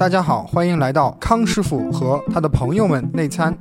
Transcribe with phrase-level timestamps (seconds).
[0.00, 3.54] 大家好，欢迎来到康师傅和他的朋友们内参。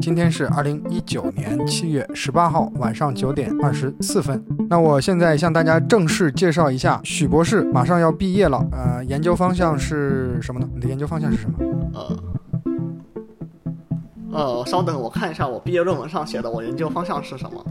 [0.00, 4.44] 今天是二零一九年七月十八号晚上九点二十四分。
[4.68, 8.60] 那我现在向大家正式介绍一下，许博士马上要毕业了。
[8.72, 10.68] 呃，研究方向是什么呢？
[10.74, 11.56] 你的研究方向是什么？
[11.94, 12.18] 呃，
[14.32, 17.64] 呃，稍等，我看一下我毕业论文上写的我研究方向是什么。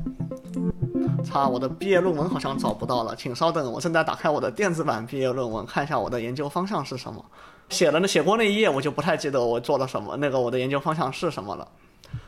[1.26, 7.22] 擦，我的毕业论文好像找不到了，请稍等，我正在打开我的电子版毕业论文，看一下我的研究方向是什么。
[7.70, 11.68] 写了那写过那一页，我就不太记得我做了什么，那个我的研究方向是什么了。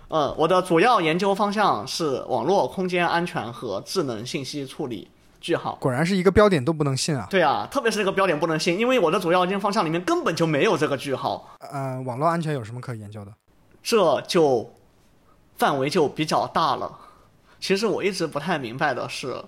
[0.09, 5.09] 嗯，我的主要研究方向是网络空间安全和智能信息处理。
[5.39, 5.77] 句号。
[5.79, 7.27] 果然是一个标点都不能信啊。
[7.29, 11.55] 对啊，特别是这个标点不能信，因为我的主要研究方向里面根本就没有这个句号。
[11.59, 13.31] 呃，网络安全有什么可研究的？
[13.83, 14.67] 这就
[15.55, 16.91] 范围就比较大了。
[17.59, 19.39] 其实我一直不太明白的是，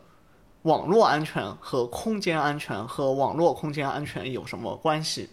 [0.61, 5.27] 网络安全和空间安全和网络空间安全有什么关系？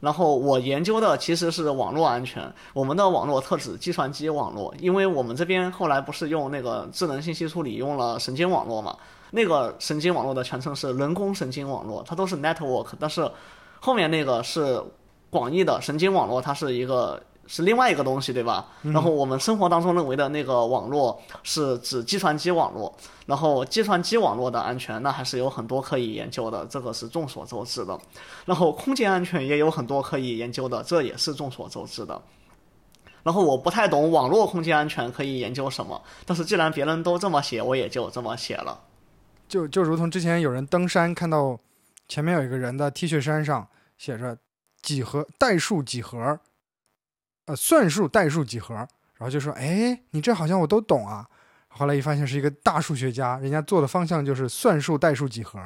[0.00, 8.96] 然后我研究的其实是网络安全，我们的网络特指计算机网络，因为我们这边后来不是用那个智能信息处理用了神经网络嘛，
[9.30, 13.30] 那个神经网络的全称是人工神经网络，它都是 network，但是
[13.78, 14.82] 后面那个是
[15.30, 17.22] 广义的神经网络，它是一个。
[17.52, 18.64] 是另外一个东西，对吧？
[18.82, 22.94] 然后我们生活当中认为的那个网络是指计算机网络，
[23.26, 27.98] 然后计算机网络的安全那还是有很多可以研究的，这个是众所周知的。
[28.44, 32.22] 然后空间安全也有很多可以研究的，这也是众所周知的。
[33.24, 38.78] 然后我不太懂网络空间安全可以研究什么，但是既然别人都这么写，我也就这么写了。
[39.48, 41.58] 就就如同之前有人登山看到
[42.06, 43.66] 前面有一个人的 T 恤衫上
[43.98, 44.38] 写着
[44.80, 46.38] 几何代数几何。
[47.46, 48.88] 呃，算术代数几何，然
[49.20, 51.26] 后就说：“哎，你这好像我都懂啊。”
[51.68, 55.58] 后来一发现是一个大数学家，人家做的方向就是算术代数几何，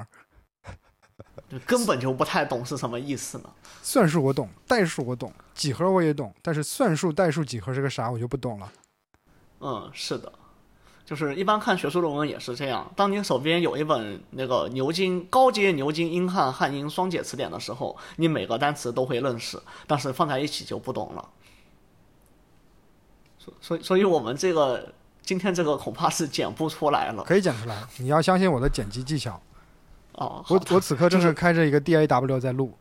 [1.48, 3.50] 就根本就不太懂是什么意思呢？
[3.82, 8.72] 算术我懂，代数我懂，几何我也懂，但是算术代数几何是个啥，我就不懂了。
[9.60, 10.30] 嗯，是的，
[11.06, 12.92] 就是一般看学术论文也是这样。
[12.94, 21.28] 当你手边有一本那个牛津高阶牛津英汉汉英双解词典的时候，你每个单词都会认识，但是放在一起就不懂了。
[23.60, 27.22] 所以，所以我们这个今天这个恐怕是剪不出来了。
[27.24, 29.40] 可以剪出来，你要相信我的剪辑技巧。
[30.12, 32.72] 哦，我我此刻正是开着一个 DAW 在录，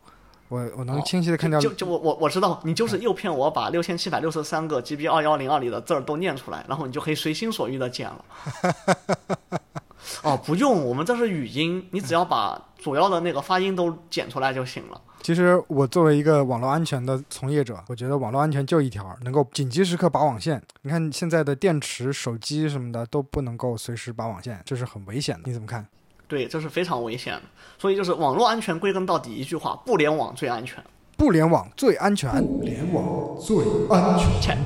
[0.50, 1.60] 我我能清晰的看到。
[1.60, 8.26] 就就我我我知道，你就是诱骗我把六千七百六十三个 GB 二幺零二里的字儿都念出来，然后你就可以随心所欲的剪了。
[10.22, 15.02] 哦，不用，我们这是语音，你只要把主要的那个发音都剪出来就行了。
[15.22, 20.62] 其实我作为一个网络安全的从业者，我觉得网络安全就一条，能够紧急时刻拔网线。
[20.82, 25.44] 你看现在的电池、手机什么的都不能够随时拔网线，这是很危险的。
[25.46, 25.88] 你怎么看？
[26.28, 27.42] 对，这是非常危险的。
[27.78, 30.84] 所以就是网络安全归根到底一句话：不联网最安全。
[31.16, 32.46] 不联网最安全。
[32.46, 33.60] 不联网最
[33.90, 34.28] 安全。
[34.42, 34.58] check。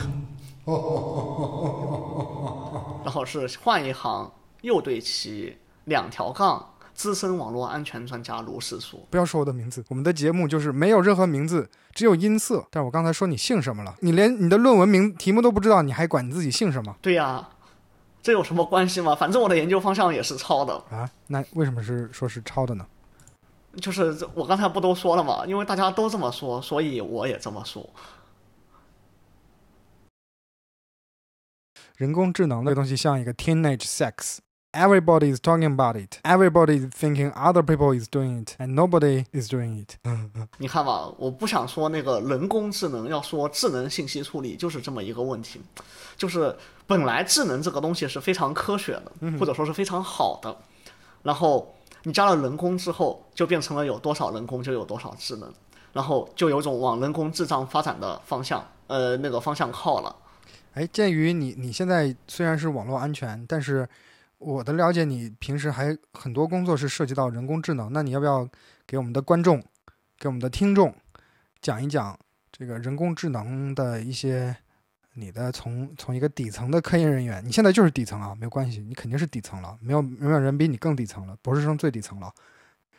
[3.03, 4.31] 然后是换一行。
[4.61, 12.65] 又对齐两条杠，资深网络安全专家卢世说：“不要说我的名字，我们的节目就是没有任何名字，只有音色。
[12.71, 13.95] 但我刚才说你姓什么了？
[14.01, 16.95] 你连你的论文名题目都不知道，你还管你自己姓什么？
[17.01, 17.47] 对呀，
[18.21, 19.13] 这有什么关系吗？
[19.15, 21.09] 反正我的研究方向也是抄的啊。
[21.27, 22.85] 那为什么是说是抄的呢？
[23.79, 25.45] 就是我刚才不都说了吗？
[25.45, 27.87] 因为大家都这么说，所以我也这么说。
[31.95, 34.39] 人工智能这个东西像一个 teenage sex。”
[34.73, 36.19] Everybody is talking about it.
[36.23, 39.95] Everybody is thinking other people is doing it, and nobody is doing it.
[40.59, 45.61] 你看吧，我不想说那个人工智能，要说智能信息处理，就是这么一个问题。
[46.15, 50.55] 就是本来智能这个东西是非常科学的，或者说是非常好的。
[51.23, 51.73] 然后
[52.03, 55.51] 你加了人工之后，就变成了有多少人工就有多少智能，
[55.93, 60.15] 然后就有种往人工智障发展的方向，呃，那个方向靠了。
[60.73, 63.89] 哎，鉴于你你现在虽然是网络安全，但是。
[64.39, 68.47] 我的了解，你平时还很多工作是涉及到人工智能，那你要不要
[68.85, 69.63] 给我们的观众、
[70.19, 70.93] 给我们的听众
[71.61, 72.17] 讲一讲
[72.51, 74.55] 这个人工智能的一些
[75.13, 82.31] 你的从从一个底层的科研人员，你现在就是底层啊，没有关系，你肯定是底层了，没有没有人比你更底层了，博士生最底层了，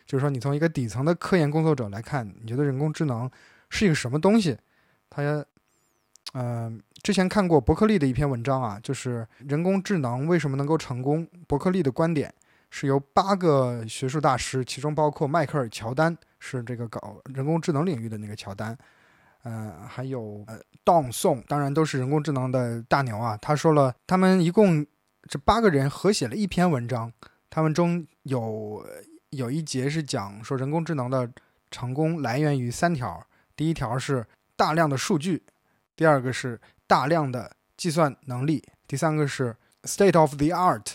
[0.05, 3.31] 就是说你从一个底层的科研工作者来看，你觉得人工智能
[3.71, 4.59] 是一个什么东西？
[5.09, 5.23] 它，
[6.35, 6.81] 嗯。
[7.01, 11.27] 之前看过伯克利的一篇文章啊，就是人工智能为什么能够成功。
[11.47, 12.35] 伯克利的观点
[12.71, 18.77] 是由八个学术大师，其中包括迈克尔·乔丹，是这个搞人工智能领域的那个乔丹，
[19.45, 23.39] 呃，还有呃，Don Song，当然都是人工智能的大牛啊。
[23.41, 24.85] 他说了，他们一共
[25.29, 27.11] 这八个人合写了一篇文章，
[27.49, 28.85] 他们中有
[29.31, 31.31] 有一节是讲说人工智能的
[31.71, 33.25] 成功来源于三条。
[33.57, 34.27] 第一条是
[34.57, 35.43] 大量的数据，
[35.99, 40.95] 第二个是大量的计算能力，第三个是 state of the art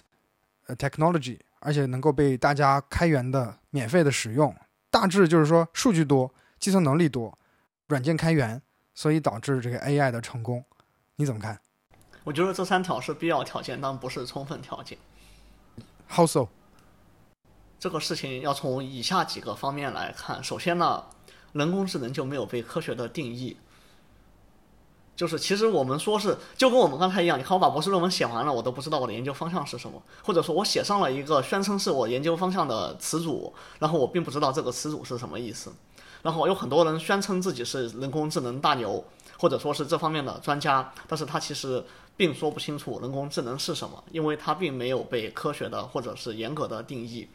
[0.68, 4.56] 呃 technology，而且能够被大家开源的免费的使用。
[4.90, 7.38] 大致就是说数据多，计算能力多，
[7.88, 8.62] 软件开源，
[8.96, 10.64] 所以导致这个 AI 的成功。
[11.18, 11.60] 你怎么看
[12.24, 14.98] 我觉得这三条是必要条件，但不是充分条件。
[16.08, 16.48] ？How so？
[17.78, 20.42] 这个事情要从以下几个方面来看。
[20.42, 21.04] 首先呢，
[21.52, 23.58] 人工智能就没有被科学的定义。
[25.16, 35.72] 就是其实我们说是，就跟我们刚才一样，你看我把博士论文写完了，我都不知道我的研究方向是什么，或者说我写上了一个宣称是我研究方向的词组，然后我并不知道这个词组是什么意思。
[36.24, 39.04] 然后有很多人宣称自己是人工智能大牛，
[39.38, 41.84] 或者说是这方面的专家，但是他其实
[42.16, 47.28] 并说不清楚人工智能是什么，因为它并没有被科学的或者是严格的定义。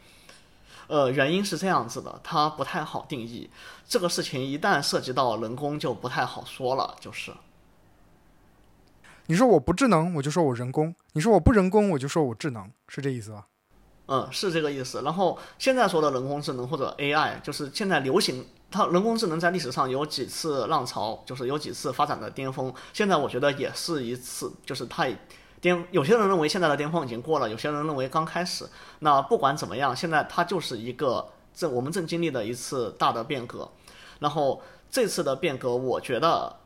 [0.87, 3.47] 呃，原因是这样子的，它不太好定义。
[3.87, 7.31] 这个事情一旦涉及到人工，就不太好说了，就是。
[9.29, 13.45] 你说我不智能，我就说我人工；你说我不人工，我就说我智能，是这意思吧？
[14.07, 15.03] 嗯，是这个意思。
[15.03, 22.73] 然后现在说的人工智能或者 AI，就是现在流行，它人工智能在历史上有几次浪潮，就是有几次发展的巅峰。
[22.91, 25.07] 现在我觉得也是一次，就是它
[25.61, 25.85] 巅。
[25.91, 28.67] 有些人认为现在的巅峰已经过了，有些人认为刚开始。
[28.97, 33.69] 那不管怎么样，现在它就是一个正我们正经历的一次大的变革。
[34.17, 34.59] 然后
[34.89, 36.57] 这次的变革，我觉得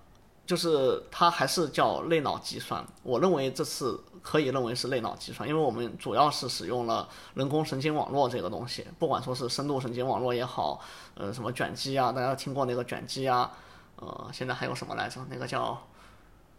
[0.45, 2.85] 就是它还是叫类脑计算。
[3.03, 10.79] 我认为这次可以认为是类脑计算，因为我们主要是使用了人工神经网络这个东西，不管说是深度神经网络也好，
[11.15, 13.51] 呃，什么卷积啊，大家听过那个卷积啊，
[13.97, 15.19] 呃，现在还有什么来着？
[15.29, 15.81] 那个叫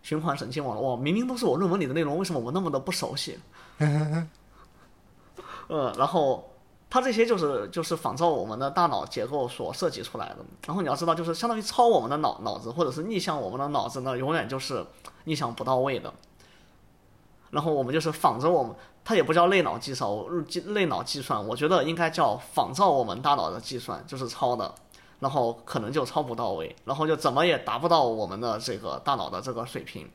[0.02, 3.38] 循环神经网络，哇，明明都是我论文里的内容，为什么我那么的不熟悉？
[5.68, 6.53] 呃，然后
[6.94, 10.36] 它这些就是就是仿照我们的大脑结构所设计出来的。
[10.64, 14.86] 然后你要知道，就是相当于抄我们的脑脑子，或者是逆向我们的脑子呢，永远就是
[15.24, 16.14] 逆向不到位的。
[17.50, 24.72] 然后我们就是仿着我们，它也不叫类脑计算，我计类脑计算，我觉得应该叫仿照我们大脑的计算，就是抄的。
[25.18, 30.08] 然后可能就抄不到位，然后就怎么也达不到我们的这个大脑的这个水平。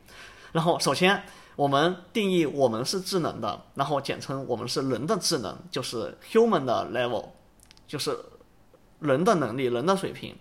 [0.53, 1.21] 然后首先
[1.59, 7.25] 我们定义我们是智能的，然后简称我们是人的智能，就是 human 的 level，
[7.85, 8.17] 就是
[9.01, 10.33] 人的能力、人的水平。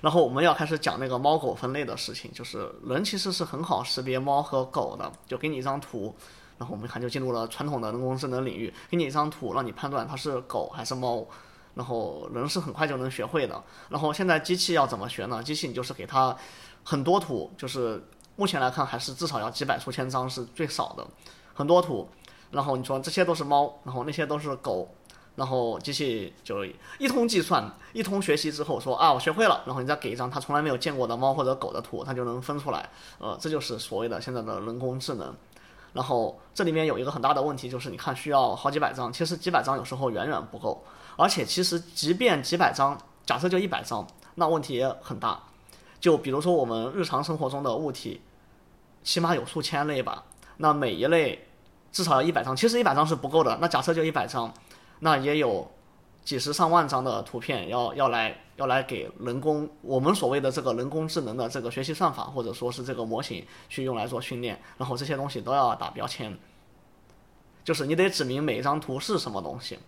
[0.00, 6.14] 然后我们要开始讲那个猫狗分类的事情，就是人其实是很好识别猫和狗的，就给你一张图，
[6.56, 11.26] 然后我们看就进入了传统的人工智能领域，给你一张图让你判断它是狗还是猫。
[11.74, 13.62] 然后人是很快就能学会的。
[13.90, 15.42] 然后现在机器要怎么学呢？
[15.42, 16.34] 机器你就是给它
[16.82, 18.02] 很多图，就是
[18.40, 21.06] 目前来看还是至少要几百数千张是最少的，
[21.52, 22.08] 很多图。
[22.50, 24.88] 然后你说这些都是猫，然后那些都是狗，
[25.36, 26.64] 然后机器就
[26.98, 32.88] 一通计算、一通学习之后说啊我学会了，然后你再给一张它从来没有见过的猫或者狗的图，它就能分出来。
[33.18, 35.34] 呃，这就是所谓的现在的人工智能。
[35.92, 40.82] 然后这里面有一个很大的问题，就是你看需要好几百张，其实几百张有时候远远不够。
[41.16, 45.38] 而且其实，即便几百张，假设就一百张，那问题也很大。
[46.00, 48.22] 就比如说我们日常生活中的物体，
[49.02, 50.24] 起码有数千类吧。
[50.58, 51.46] 那每一类
[51.92, 53.58] 至少要一百张，其实一百张是不够的。
[53.60, 54.52] 那假设就一百张，
[55.00, 55.70] 那也有
[56.22, 66.38] 几十上万张的图片要要来要来给人工我们所谓的这个人工智能的这个学习算法或者说是这个模型去用来做训练，然后这些东西都要打标签，
[67.64, 69.78] 就是你得指明每一张图是什么东西。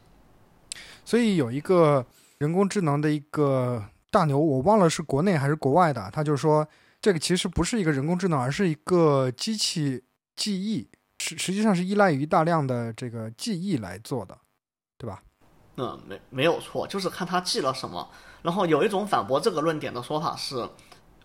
[1.05, 2.05] 所以有一个
[2.39, 6.67] 人工智能的一个大牛，我忘了是国内还是国外的，他就说
[7.03, 10.05] 这个其实不是一个人工智能，而是一个机器
[10.37, 14.39] 记忆，实实际上是依赖于大量的这个记忆来做的，
[14.97, 15.21] 对吧？
[15.79, 18.09] 嗯，没没有错，就是看他记了什么。
[18.43, 20.69] 然后有一种反驳这个论点的说法是，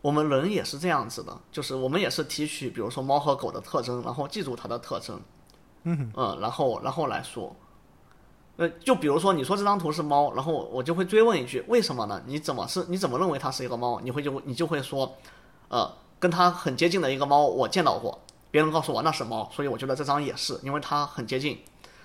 [0.02, 5.22] 我们人也是这样子的，就是我们也是提取，比如说猫和狗的特征，然后记住它的特征，
[5.84, 7.56] 嗯嗯，然后然后来说。
[8.56, 12.20] 呃，就比如说你说这张图是猫，然后我就会追问一句，为什么呢？
[12.26, 12.84] 你怎么是？
[12.90, 14.00] 你怎么认为它是一个猫？
[14.02, 15.16] 你会就你就会说，
[15.70, 18.20] 呃，跟它很接近的一个猫我见到过，
[18.52, 21.60] 别人告诉我那是猫，所以我觉得这张也是，因为它很接近。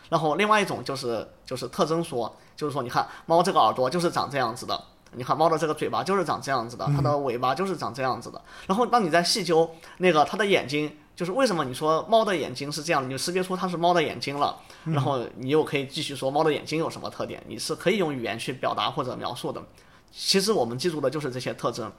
[0.09, 4.78] 然后另外一种就是就是特征说，就是说你看猫这个耳朵就是长这样子的，
[5.12, 8.40] 你看猫的这个嘴巴就是长这样子的，它的尾巴就是长这样子的。
[8.66, 10.97] 然后当你在细究那个它的眼睛。
[11.14, 19.62] 就是为什么你说猫的眼睛是这样，你就识别出它是猫的眼睛了，然后你又可以继续说猫的眼睛有什么特点，你是可以用语言去表达或者描述的。
[20.11, 21.92] 其实我们记住的就是这些特征，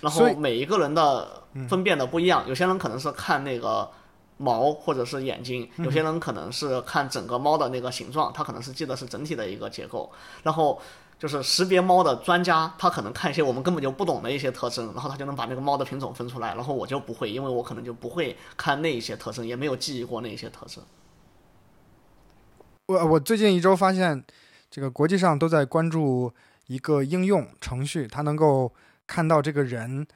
[0.00, 3.90] 然后每一个人的分辨的不一样，有些人可能是看那个
[4.36, 10.10] 毛或者是眼睛，有些人可能是看整个猫的那个形状，他可能是记得是整体的一个结构，
[10.42, 10.80] 然后。
[11.18, 20.80] 就是识别猫的专家，他可能看一些我们根本就不懂的一些特征，然后他就能把那个猫的品种分出来，然后我就不会，因为我可能就不会看那一些特征，也没有记忆过那一些特征。
[22.86, 24.24] 我我最近一周发现，
[24.70, 26.32] 这个国际上都在关注
[26.68, 28.72] 一个应用程序，它能够
[29.08, 30.06] 看到这个人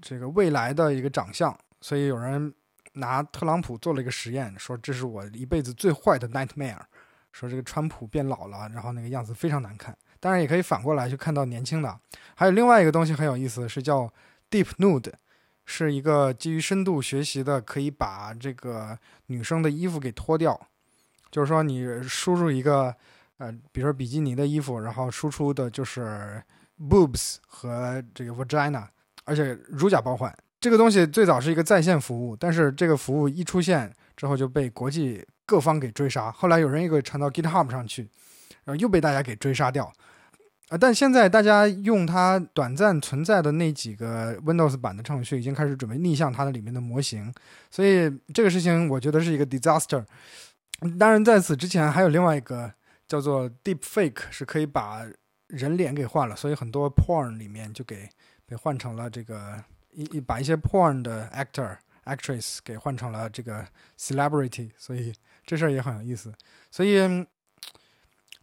[0.00, 2.54] 这个未来的一个长相，所以有人
[2.94, 6.80] 拿特朗普做了一个实验，说这是我一辈子最坏的 nightmare，
[7.32, 9.94] 说这个川普变老了，然后那个样子非常难看。
[10.18, 12.00] 当然也可以反过来去看到年轻的。
[12.34, 14.10] 还有另外一个东西很有意思，是叫
[14.50, 15.12] Deep Nude，
[15.66, 20.58] 是一个基于深度学习的，可以把这个女生的衣服给脱掉。
[21.30, 22.94] 就是说你输入一个
[23.38, 26.42] 呃，比如说比基尼的衣服，然后输出的就是
[26.78, 28.86] boobs 和这个 vagina，
[29.24, 30.36] 而且如假包换。
[30.58, 36.32] 这个东西最早是一个在线服务，但是这个服务一出现之后就被国际各方给追杀。
[36.32, 38.08] 后来有人又给传到 GitHub 上去，
[38.64, 39.92] 然后又被大家给追杀掉。
[40.68, 40.76] 啊！
[40.76, 47.32] 但现在大家用它短暂存在的那几个 Windows 版的程序，已经开始准备逆向它的里面的模型，
[47.70, 50.04] 所以这个事情我觉得是一个 disaster。
[50.98, 52.72] 当然，在此之前还有另外一个
[53.06, 55.02] 叫做 Deep Fake，是可以把
[55.48, 58.08] 人脸给换了，所以很多 Porn 里面就给
[58.44, 59.62] 被换成了这个
[59.92, 63.66] 一一把一些 Porn 的 Actor Actress 给换成了这个
[63.98, 65.12] Celebrity，所以
[65.44, 66.32] 这事儿也很有意思。
[66.70, 67.26] 所以。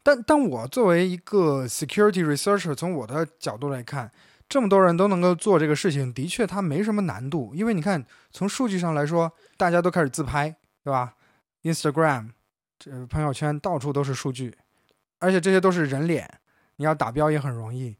[0.05, 4.11] 但但我作为一个 security researcher，从我的角度来看，
[4.49, 7.55] 这么多人都能够做这个事情，的确它没什么难度。
[7.55, 11.15] 因为你看，从数据上来说，大家都开始自拍，对吧
[11.61, 12.31] ？Instagram
[12.77, 14.53] 这朋友圈到处都是数据，
[15.19, 16.29] 而且这些都是人脸，
[16.83, 17.95] 你要打标也很容易。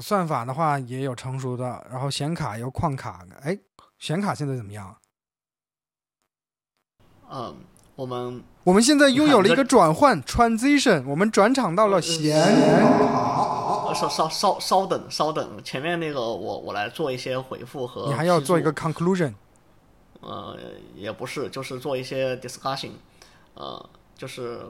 [0.00, 3.58] 算法的话也有成熟的，然后显卡有矿卡，哎，
[3.98, 4.96] 显卡现在怎么样？
[7.30, 7.54] 嗯。
[7.94, 13.92] 我们我们现在拥有了一个转换 transition，我们转场到了显卡。
[13.92, 18.06] 稍稍稍稍等稍等，前面那个我我来做一些回复和。
[18.06, 19.34] 你还要做一个 conclusion？
[20.20, 20.56] 呃，
[20.94, 22.92] 也不是，就是做一些 discussion。
[23.52, 24.62] 呃，就是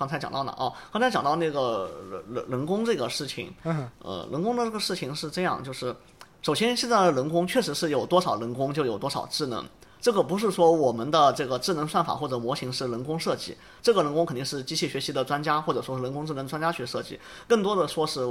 [0.00, 0.72] 刚才讲到哪哦？
[0.90, 3.52] 刚才讲到那个人人人工这个事情。
[3.98, 5.94] 呃，人工的这个事情是这样，就是
[6.40, 9.62] 首先现在的人工确实是有多少人工就有多少智能。
[10.00, 18.26] 这个不是说我们的这个智能算法或者模型是人工设计，这个人工肯定是机器学习的专家或者说是人工智能专家去设计，更多的说是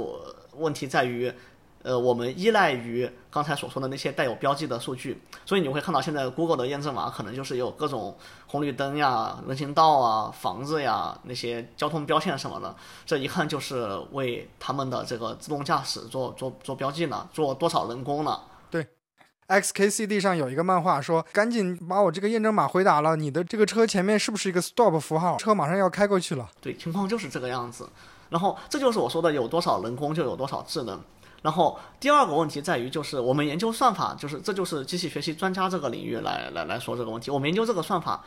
[0.54, 1.32] 问题在于，
[1.82, 12.74] 呃，我们依赖于刚才所说的那些带有标记的数据，所以你会看到现在 Google 的验证码可能就是有各种红绿灯呀、人行道啊、房子呀那些交通标线什么的，
[13.06, 18.38] 这一看就是为他们的这个自动驾驶做做做标记呢，做多少人工呢
[18.70, 18.86] 对
[19.48, 25.36] ？XKCD 上有一个漫画说：“赶紧把我这个验证码回答了，你的这个车前面是不是一个 stop 符号？
[25.38, 27.88] 车马上要开过去了。”对，情况就是这个样子。
[28.28, 31.00] 然后这就是我说的，有多少人工就有多少智能。
[31.42, 37.30] 然后第二个问题在于，就是我们研究算法，就是这就是机器学习专家这个领域来来来说这个问题。
[37.30, 38.24] 我们研究这个算法，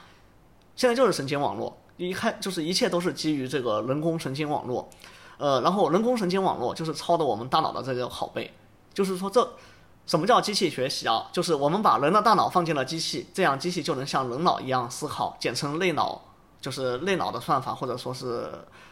[0.76, 4.90] 现在就是神经网络，一看就是一切都是基于这个人工神经网络。
[5.38, 8.54] 呃，然后人工神经网络就是抄的我们大脑的这个拷贝，
[8.94, 9.48] 就是说这。
[10.06, 11.30] 什么叫机器学习啊？
[11.32, 16.22] 就是我们把人的大脑放进了机器，这样机器就能像人脑一样思考，简称类脑，
[16.60, 18.52] 就是类脑的算法，或者说是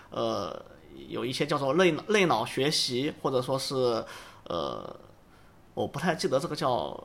[0.09, 0.57] 呃
[1.07, 4.05] 有一些叫做类类脑学习，或者说是
[4.45, 4.95] 呃
[5.73, 6.97] 我不太记得这个叫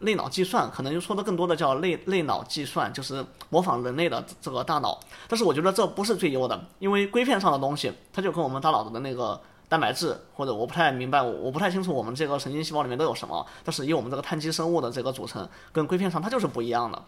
[0.00, 4.98] 类脑计算，可能就说的更多的叫类类脑计算，就是模仿人类的这个大脑。
[5.28, 9.40] 但是我觉得这不是最优的，因为硅片上的东西，它就跟我们大脑的那个。
[9.68, 17.02] 蛋白质或者我不太明白，我我不太清楚我们这个神经细胞里面都有什么，但是以我们这个碳基生物的这个组成，跟硅片上它就是不一样的，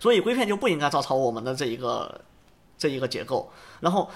[0.00, 2.22] 所以硅片就不应该照抄我们的这一个
[2.76, 3.48] 这一个结构。
[3.78, 4.10] 然后，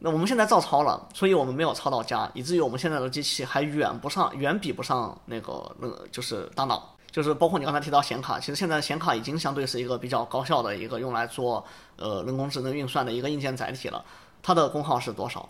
[0.00, 11.64] 那我们现在照抄了，所以我们没有抄到家，以至于我们现在的机器还远不上，远比不上那个那个就是大脑，就是包括你刚才提到显卡，其实现在显卡已经相对是一个比较高效的一个用来做
[11.96, 14.04] 呃人工智能运算的一个硬件载体了，
[14.42, 15.48] 它的功耗是多少？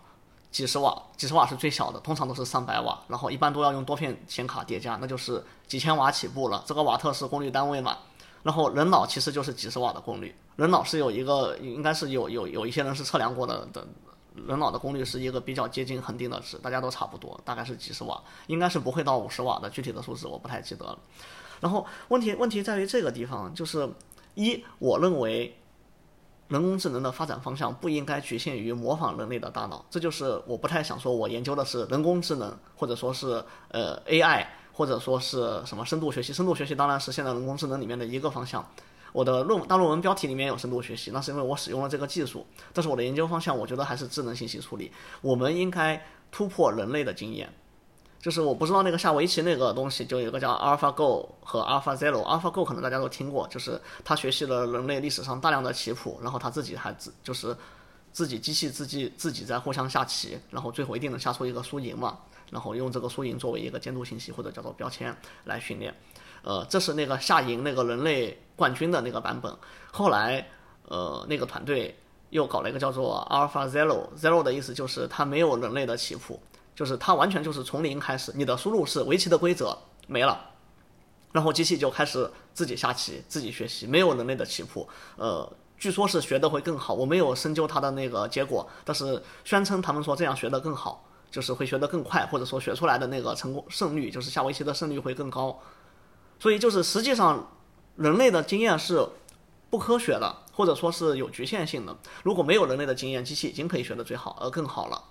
[0.51, 6.65] 几十瓦，几十瓦是最小的，通常都是上百瓦，然后一般都要用多片显卡叠加，那就是几千瓦起步了。
[6.67, 7.99] 这个瓦特是功率单位嘛？
[8.43, 13.87] 然后人脑其实就是几十瓦的功率，人脑是有一个，应该是有有有一些人是测量过的的，
[14.47, 20.99] 人脑的功率是一个比较接近恒定的值，大家都差不多，大概是几十瓦，应该是不会到五十瓦的，具体的数字我不太记得了。
[21.61, 23.89] 然后问题问题在于这个地方，就是
[24.35, 25.55] 一，我认为。
[26.49, 36.33] 人工智能的发展方向不应该局限于模仿人类的大脑，这就是我不太想说，我研究的是人工智能，或者说是呃 AI，或者说是什么深度学习。
[36.33, 38.67] 深度学习当然是现在人工智能里面的一个方向。
[39.13, 42.47] 我的论大论文标题里面有深度学习，那是因为我使用了这个技术。
[42.73, 44.91] 但是我的研究方向，我觉得还是智能信息处理。
[45.21, 47.53] 我们应该突破人类的经验。
[48.21, 52.21] 就是我不知道那个下围棋那个东西，就有个叫 AlphaGo 和 AlphaZero。
[52.25, 57.57] AlphaGo 可能大家都听过，就是他学习了人类历史上大量的棋谱，然后他自己还自就是
[58.11, 62.19] 自己机器自己自己在互相下棋，然后最后一定能下出一个输赢嘛，
[62.51, 65.95] 然后用这个输赢作为一个监督信息或者叫做标签来训练。
[66.43, 69.55] 呃，这是那个下赢那个人类冠军的那个版本。
[69.93, 70.47] 后来
[70.87, 71.99] 呃那个团队
[72.31, 76.41] 又搞了一个叫做 AlphaZero，Zero 的意思就是它没有人类的棋谱。
[76.75, 79.77] 就是它完全就是从零开始，你的输入是围棋的规则
[80.07, 80.39] 没了，
[81.33, 84.89] 然后机器就开始自己下棋、自己学习，没有人类的棋谱。
[85.17, 95.61] 呃，据说是学的会更好，我没有深究它的那个结果，但是宣称他们说这样学的更好，就是会学得更快，或者说学出来的那个成功胜率，就是下围棋的胜率会更高。
[96.39, 97.51] 所以就是实际上
[97.97, 99.07] 人类的经验是
[99.71, 101.97] 不科学的，或者说是有局限性的。
[102.23, 105.03] 如果没有人类的经验，机器已经可以学得最好，而更好了。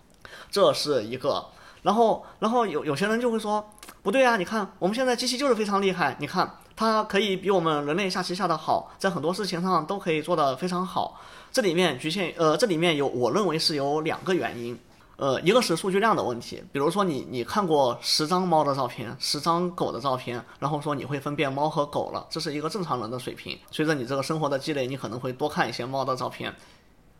[0.50, 1.46] 这是一个。
[1.84, 3.64] 然后，然后有有些人就会说，
[4.02, 11.22] 不对啊，你看我们现在机器就是非常厉害，你看它可以比我们人类下棋下得好，在很多事情上都可以做得非常好。
[11.52, 14.78] 这里面局限，呃，这里面有我认为是有两个原因，
[15.18, 23.58] 呃，一个是数据量的问题，比如说你你看过十张猫的照片，十张狗的照片，然后说你会分辨猫和狗了，这是一个正常人的水平。
[23.72, 26.56] 随着你这个生活的积累，你可能会多看一些猫的照片。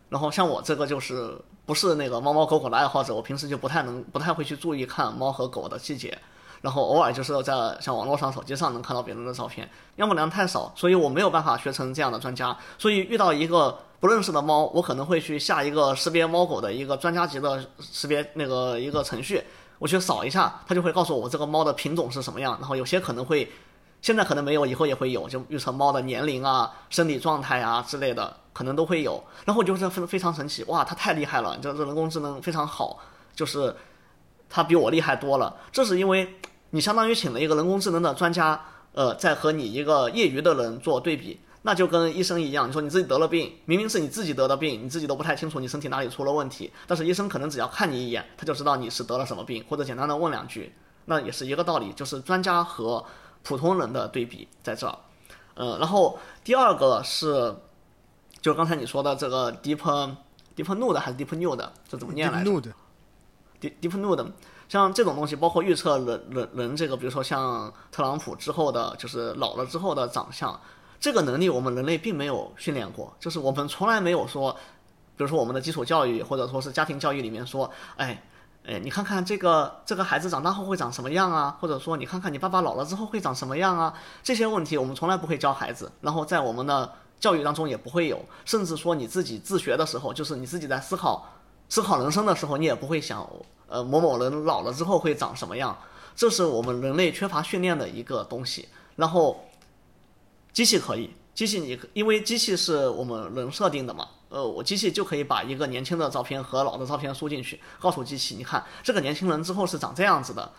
[0.10, 1.36] 然后像我这个就是
[1.66, 6.16] 不是那个猫猫狗狗的爱好者，我平时就不太能不太会去注意看猫和狗的细节，
[6.62, 12.56] 然后偶尔就是在像网络上、手机上能看到别人的照片，样本量太少，所以我没有办法学成这样的专家。
[12.78, 19.44] 所以遇到一个不认识的猫，我可能会去下一个识别猫狗的一个专家级的识别那个一个程序，
[19.80, 23.50] 我去扫一下，它就会告诉我这个猫的品种是什么样，然后有些可能会。
[24.00, 29.22] 现在可能没有，以后也会有，就预测猫的年龄啊、生理状态啊之类的，可能都会有。
[29.44, 33.00] 然后我就是非非常神奇，哇，它太厉害了，这这人工智能非常好，
[33.36, 33.76] 就是
[34.48, 35.58] 它比我厉害多了。
[35.72, 36.32] 这是因为
[36.70, 38.62] 你相当于请了一个人工智能的专家，
[38.94, 50.74] 呃，在和你一个业余的人做对比，那就跟医生一样，你说你自己得了病，明明是你自己得的病，你自己都不太清楚你身体哪里出了问题，但是医生可能只要看你一眼，他就知道你是得了什么病，或者简单的问两句，
[51.06, 53.06] 那也是一个道理，就是专家和。
[53.44, 54.98] 普通人的对比在这儿，
[55.56, 57.56] 嗯，然后第二个是，
[58.42, 59.78] 就刚才你说的这个 deep
[60.54, 62.52] deep nude 还是 deep nude，这怎么念来着
[63.62, 64.32] ？deep deep nude，
[64.68, 70.60] 像这种东西，包括预测人人人这个，比如说像特朗普之后的，就是老了之后的长相，
[71.00, 74.52] 这个能力我们人类并没有训练过，就是我们从来没有说，
[75.16, 78.22] 比如说我们的基础教育或者说是家庭教育里面说，哎。
[78.70, 81.58] 哎，你看看这个这个孩子长大后会长什么样啊？
[81.62, 83.94] 或者说，你看看你爸爸老了之后会长什么样啊？
[84.22, 91.26] 这些问题我们从来不会教孩子，然后在我们的教育当中也不会有，甚至说你自己自学的时候，就是你自己在思考
[91.70, 93.26] 思考人生的时候，你也不会想，
[93.70, 95.78] 呃，某某人老了之后会长什么样？
[96.14, 98.68] 这是我们人类缺乏训练的一个东西。
[98.98, 99.47] 然后，
[100.58, 104.08] 机器可以，机器你因为机器是我们人设定的嘛。
[104.30, 110.52] 呃，我机器就可以把一个年轻的照片和老的照片输进去，告诉机器，你看这个年轻人之后是长这样子的，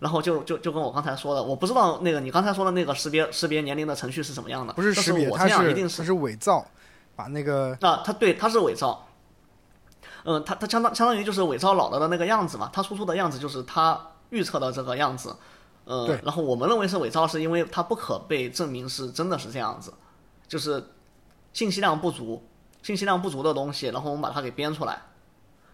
[0.00, 5.54] 然后就就就跟我刚才说的，我不知道那个你刚才说的那个识别识别年龄的程序是什么样的，不是识别，它是
[5.88, 6.66] 它是伪造，
[7.14, 9.06] 把那个啊，它对，它是伪造，
[10.24, 15.36] 嗯，它它相当相当于就是伪造老了的那个样子嘛，它输出的样子就是它预测的这个样子，
[15.84, 19.92] 呃，然后我们认为是伪造，是因为它不可被证明是真的是这样子，
[20.48, 20.84] 就是
[21.52, 22.42] 信息量不足。
[22.82, 25.00] 信息量不足的东西，然后我们把它给编出来，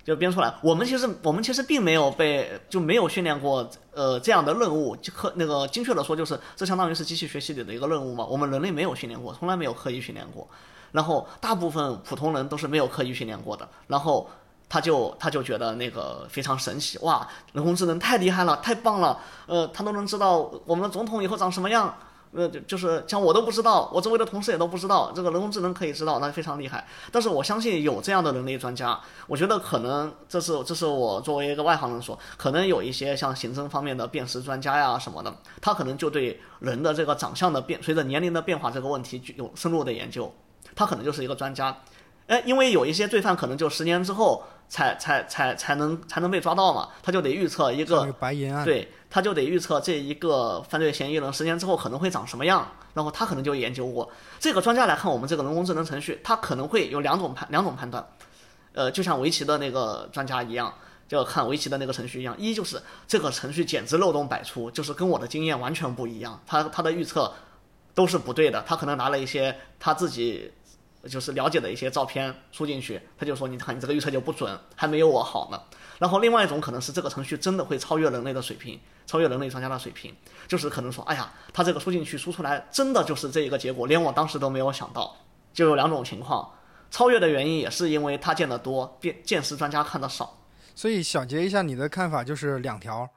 [0.05, 0.55] 就编出来。
[0.63, 8.25] 我们其实我们其实并没有被就没有训练过呃这样的任务，就可那个精确的说就是这相当于是机器学习里的一个任务嘛。
[8.25, 10.49] 我们人类没有训练过，从来没有刻意训练过。
[10.93, 13.69] 然后大部分普通人都是没有刻意训练过的。
[13.89, 14.31] 然后
[14.71, 19.19] 他就他就觉得那个非常神奇，哇，人工智能太厉害了，太棒了。
[19.47, 21.93] 呃，他都能知道我们的总统以后长什么样。
[22.33, 26.87] 呃，就是像我都不知道，我周围的同事也都不知道，这个人工智能可以知道，那非常厉害。
[27.11, 40.33] 但是我相信有这样的人类专家，我觉得可能这是这是我作为一个外行人说，可能有一些像刑侦方面的辨识专家呀什么的，他可能就对人的这个长相的变，随着年龄的变化这个问题有深入的研究，
[40.77, 41.77] 他可能就是一个专家。
[42.31, 52.65] 哎，因为有一些罪犯可能就十年之后才才才才能才能被抓到嘛，他就得预测一个白银案，对，他就得预测这一个犯罪嫌疑人十年之后可能会长什么样，
[52.95, 54.09] 然后他可能就研究过。
[54.39, 58.07] 这个专家来看我们这个人工智能程序，他可能会有两种判两种判断，
[58.75, 60.73] 呃，就像围棋的那个专家一样，
[61.09, 67.33] 就看围棋的那个程序一样，一就是这个程序简直漏洞百出，就是跟我的经验完全不一样，他他的预测
[67.93, 70.53] 都是不对的，他可能拿了一些他自己。
[71.09, 75.61] 就是了解的一些照片输进去，他就说：“你看，你这个预测就不准，还没有我好呢。”
[75.99, 80.15] 然后另外一种可能是这个程序真的会超越人类的水平，超越人类专家的水平，
[80.49, 85.17] 就是可能说，哎呀，他这个输进去输出来真的就是这一个结果，连我当时都没有想到。
[85.53, 86.49] 就有两种情况，
[86.91, 90.39] 超越的原因也是因为他见得多，见见识专家看的少。
[90.75, 93.09] 所以小结一下你的看法就是两条。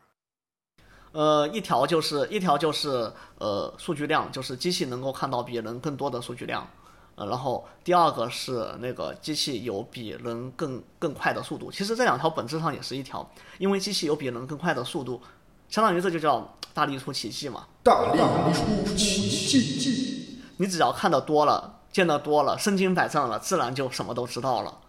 [1.12, 6.68] 呃，一条就是一条就是呃数据量，就是机器能够看到比人更多的数据量，
[7.16, 11.72] 呃，然后第二个是那个机器有比人更更快的速度。
[11.72, 15.22] 其实这两条本质上也是一条，因为机器有比人更快的速度，
[15.70, 17.68] 相当于这就叫大力出奇迹嘛。
[17.84, 18.20] 大力
[18.54, 19.30] 出奇
[19.80, 20.40] 迹。
[20.58, 24.80] 你只要看的多了，见得多了，身经百战了，自然就什么都知道了。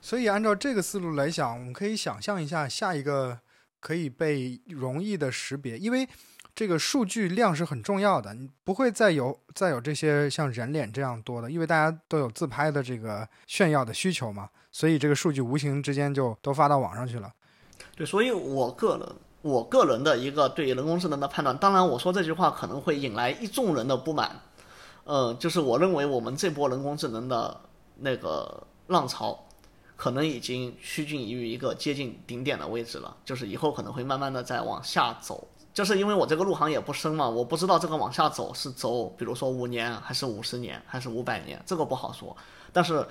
[0.00, 3.40] 所以按照这个思路来想，我们可以想象一下下一个。
[3.82, 6.06] 可以被容易的识别，因为
[6.54, 17.32] 这个数据量是很重要的，你不会再有再有这些像人脸这样多的，因为大家都有自拍的这个炫耀的需求嘛，所以这个数据无形之间就都发到网上去了。
[17.96, 19.08] 对，所以我个人
[19.42, 24.40] 我个人的一个对人工智能的判断，当然我说这句话可能会引来一众人的不满，
[25.04, 27.60] 呃，就是我认为我们这波人工智能的
[27.96, 29.46] 那个浪潮。
[29.96, 35.46] 可能已经趋近于一个接近顶点的位置了，就是以后可能会慢慢的再往下走。
[35.80, 42.36] 就是因为我这个入行也不深嘛，我不知道这个往下走是走，比如说五年还是五十年还是五百年，这个不好说。
[42.70, 43.02] 但是，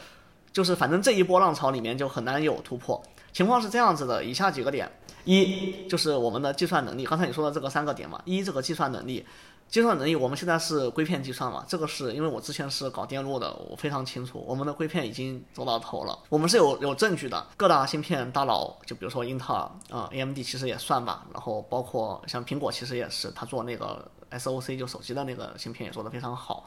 [0.53, 3.01] 就是反正这一波浪潮里面就很难有突破。
[3.33, 4.87] 情况是这样子的，以下几个点：
[5.23, 9.25] 一就是我们的计算能力，刚才你说的这个三个点嘛，一这个计算能力。
[9.69, 11.63] 计算能力，我们现在是硅片计算嘛？
[11.67, 16.17] 这个是因为我之前是搞电路的，我非常清楚，我们的硅片已经走到头了。
[16.27, 26.65] 我们是有有证据的，各大芯片大佬，就比如说英特尔啊，AMD 其实也算吧，然后包括像苹果其实也是，他做那个 SOC 就手机的那个芯片也做得非常好，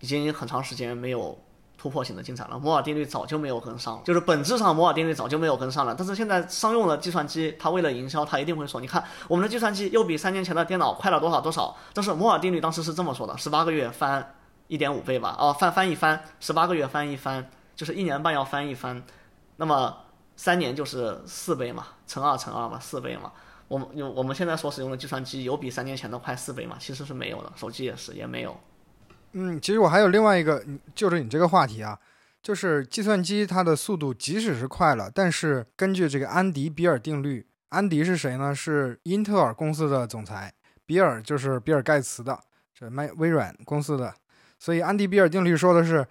[0.00, 1.38] 已经很长时间没有。
[1.82, 5.92] 突破性的进展了，摩尔定律早就没有跟上，就是本质上摩尔定律早就没有跟上了。
[5.92, 11.76] 但是现在商用的计算机，它为了营销，它一定会说，你看我们的计算机又比三年前的电脑快了多少多少。
[11.92, 14.32] 但是摩尔定律当时是这么说的：十八个月翻
[14.68, 19.02] 一点五倍吧，哦，翻翻一翻，十八个月翻一翻，就是一年半要翻一翻。
[19.56, 19.96] 那么
[20.36, 23.32] 三年就是四倍嘛，乘二乘二嘛，四倍嘛。
[23.66, 26.76] 我们用我们现在所使用的计算机有比三年前的快四倍吗？
[26.78, 28.56] 其实是没有的，手机也是也没有。
[29.32, 30.64] 嗯，其实我还有另外一个，
[30.94, 31.98] 就是你这个话题啊，
[32.42, 38.54] 就是计算机它的速度即使是快了，但是根据这个安迪比尔定律，安迪是谁呢？
[38.54, 40.52] 是英特尔公司的总裁，
[40.84, 42.38] 比尔就是比尔盖茨的，
[42.74, 44.14] 这卖微软公司的，
[44.58, 46.06] 所以安迪比尔定律说的是。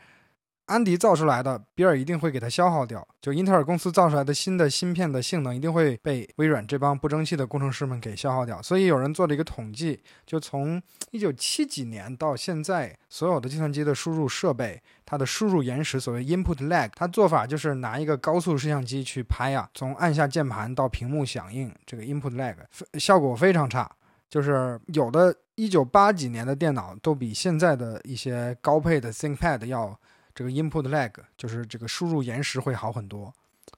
[0.72, 3.06] 安迪造出来的，比尔一定会给它消耗掉。
[3.22, 8.62] 就英特尔公司造出来的新的芯片的性能，一定会被微软这帮不争气的工程师们给消耗掉。
[8.62, 10.82] 所以有人做了一个统计，就从
[11.12, 22.56] 一九七几年到现在，所有的计算机的输入设备，它的输入延时，所谓 input lag，它做法就是拿一个高速摄像机去拍啊，从按下键盘到屏幕响应，这个 input lag
[22.98, 23.92] 效果非常差。
[24.30, 30.00] 就是有的一九八几年的电脑都比现在的一些高配的 ThinkPad 要。
[30.42, 33.32] 这个 input lag 就是这个输入延时会好很多，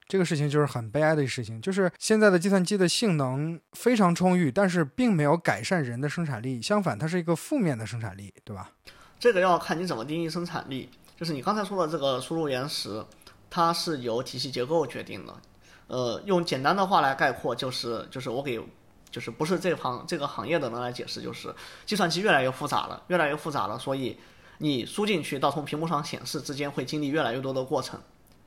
[0.07, 8.71] 这个事情就是很悲哀的事情，就是现在的计算机的性能非常充裕，但是并没有改善人的生产力，相反它是一个负面的生产力，对吧？
[9.19, 13.03] 这个要看你怎么定义生产力，就是你刚才说的这个输入延时，
[13.49, 15.35] 它是由体系结构决定的。
[15.87, 18.57] 呃，用简单的话来概括，就是就是我给
[19.11, 21.53] 就是不是这行这个行业的人来解释，就是
[21.85, 24.17] 计算机越来越复杂了，越来越复杂了，所以。
[24.63, 27.99] 你输进去到从屏幕上显示之间会经历越来越多的过程，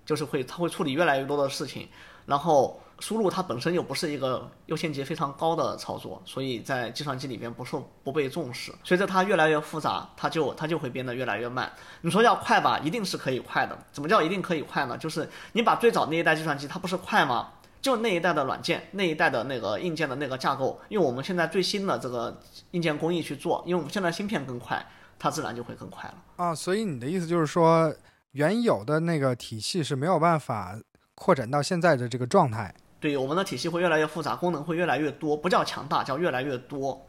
[0.07, 1.87] 就是会它会处理越来越多的事情，
[2.25, 8.73] 然后输入它本身又不是一个优先级非常高的操作，所以在计算机里边不受不被重视。
[8.83, 11.71] 随着它越来越复杂，它就它就会变得越来越慢。
[12.01, 13.79] 你说要快吧，一定是可以快的。
[13.93, 14.97] 怎么叫一定可以快呢？
[14.97, 17.53] 就是你把最早那一代计算机它不是快吗？
[17.83, 24.83] 就那一代的软件，那一代的那个硬件的那个架构，用我们现在最新的这个硬件工艺去做，因为我们现在芯片更快。
[25.19, 26.55] 它自然就会更快了啊！
[26.55, 27.95] 所以你的意思就是说，
[28.33, 30.79] 原有的那个体系是没有办法
[31.15, 32.75] 扩展到现在的这个状态。
[33.01, 37.07] 对，我们的体系会越来越复杂，功能会越来越多，不叫强大，叫越来越多。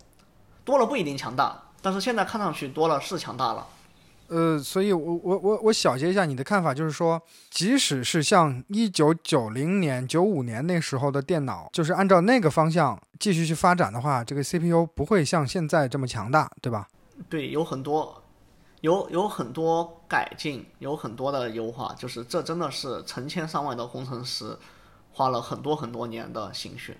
[0.63, 3.67] 多了不一定强大，但是现在看上去多了是强大了。
[4.27, 16.85] 呃，所以我我我我小结一下你的看法，就是说，即使是像一九九零年、九五年那时候的电脑，就是按照那个方向继续去发展的话，这个 CPU 不会像现在这么强大，对吧？
[17.29, 18.23] 对，有很多，
[18.81, 24.57] 有有很多改进，有很多的优化，就是这真的是成千上万的工程师
[25.11, 26.95] 花了很多很多年的心血。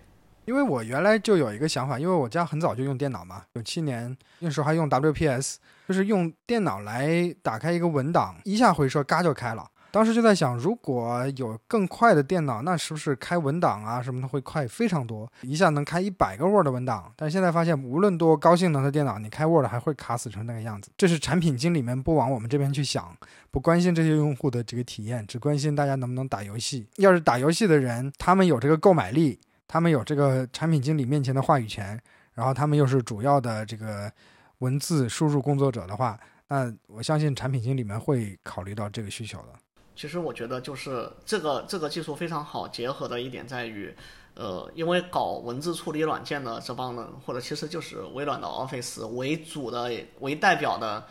[0.46, 9.70] 因为我原来就有一个想法，因为我家很早就用电脑嘛，九七年那时候还用 WPS，就是用电脑来打开一个文档，一下回车嘎就开了。
[9.92, 17.12] 当时就在想，如果有更快的电脑，那是不是开文档啊什么的会快非常多，一下能开一百个 Word 文档？
[17.16, 20.92] 但现在发现，无论多高性能的电脑，你开 Word 还会卡死成那个样子。
[20.98, 23.16] 这是产品经理们不往我们这边去想，
[23.50, 26.88] 不关心这些用户的这个体验，只关心大家能不能打游戏。
[26.98, 32.00] 要是打游戏的人，他们有这个购买力，他们有这个产品经理面前的话语权，
[32.34, 34.12] 然后他们又是主要的这个
[34.60, 36.20] 文字输入工作者的话，
[36.50, 39.54] 那我相信产品经理们会考虑到这个需求的。
[39.98, 43.94] 其实我觉得就是这个这个技术非常好结合的一点在于，
[44.36, 51.06] 呃，因为搞文字处理软件的这帮人，或者其实就是微软的 Office 为主的为代表的。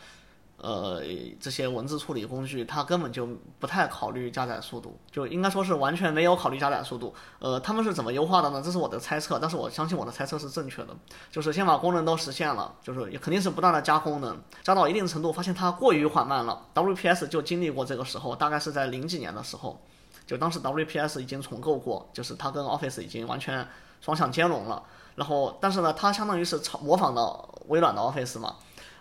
[0.59, 1.03] 呃，
[1.39, 7.15] 这些文字处理工具，它根本就不太考虑加载速度，就应该说是完全没有考虑加载速度。
[7.39, 8.63] 呃，他们是怎么优化的呢？
[8.65, 10.97] 这是我的猜测，但是我相信我的猜测是正确的。
[11.31, 16.67] 就是先把功能都实现了，就是也肯定是不断的加功能，加到一定程度，发现它过于缓慢了。
[16.75, 19.79] WPS 就经历过这个时候，大概是在零几年的时候，
[20.27, 23.69] 就当时 WPS 已经重构过，就是它跟 Office 已经完全
[24.01, 24.83] 双向兼容了。
[25.17, 28.57] 然后，但是呢，它相当于是模仿的微软的 Office 嘛。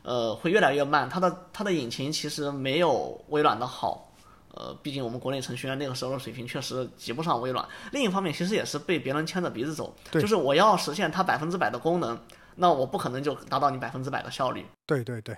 [0.05, 1.09] 呃，会越来越慢。
[1.09, 4.13] 它的它的引擎其实没有微软的好，
[4.53, 7.67] 呃，毕竟我们国内程序员那个时候的水平确实及不上微软。
[7.91, 12.17] 另一方面，其实也是被别人牵着鼻子走，就是我要实现它百分之百的功能，
[12.55, 14.63] 那我不可能就达到你百分之百的效率。
[14.85, 15.35] 对对对。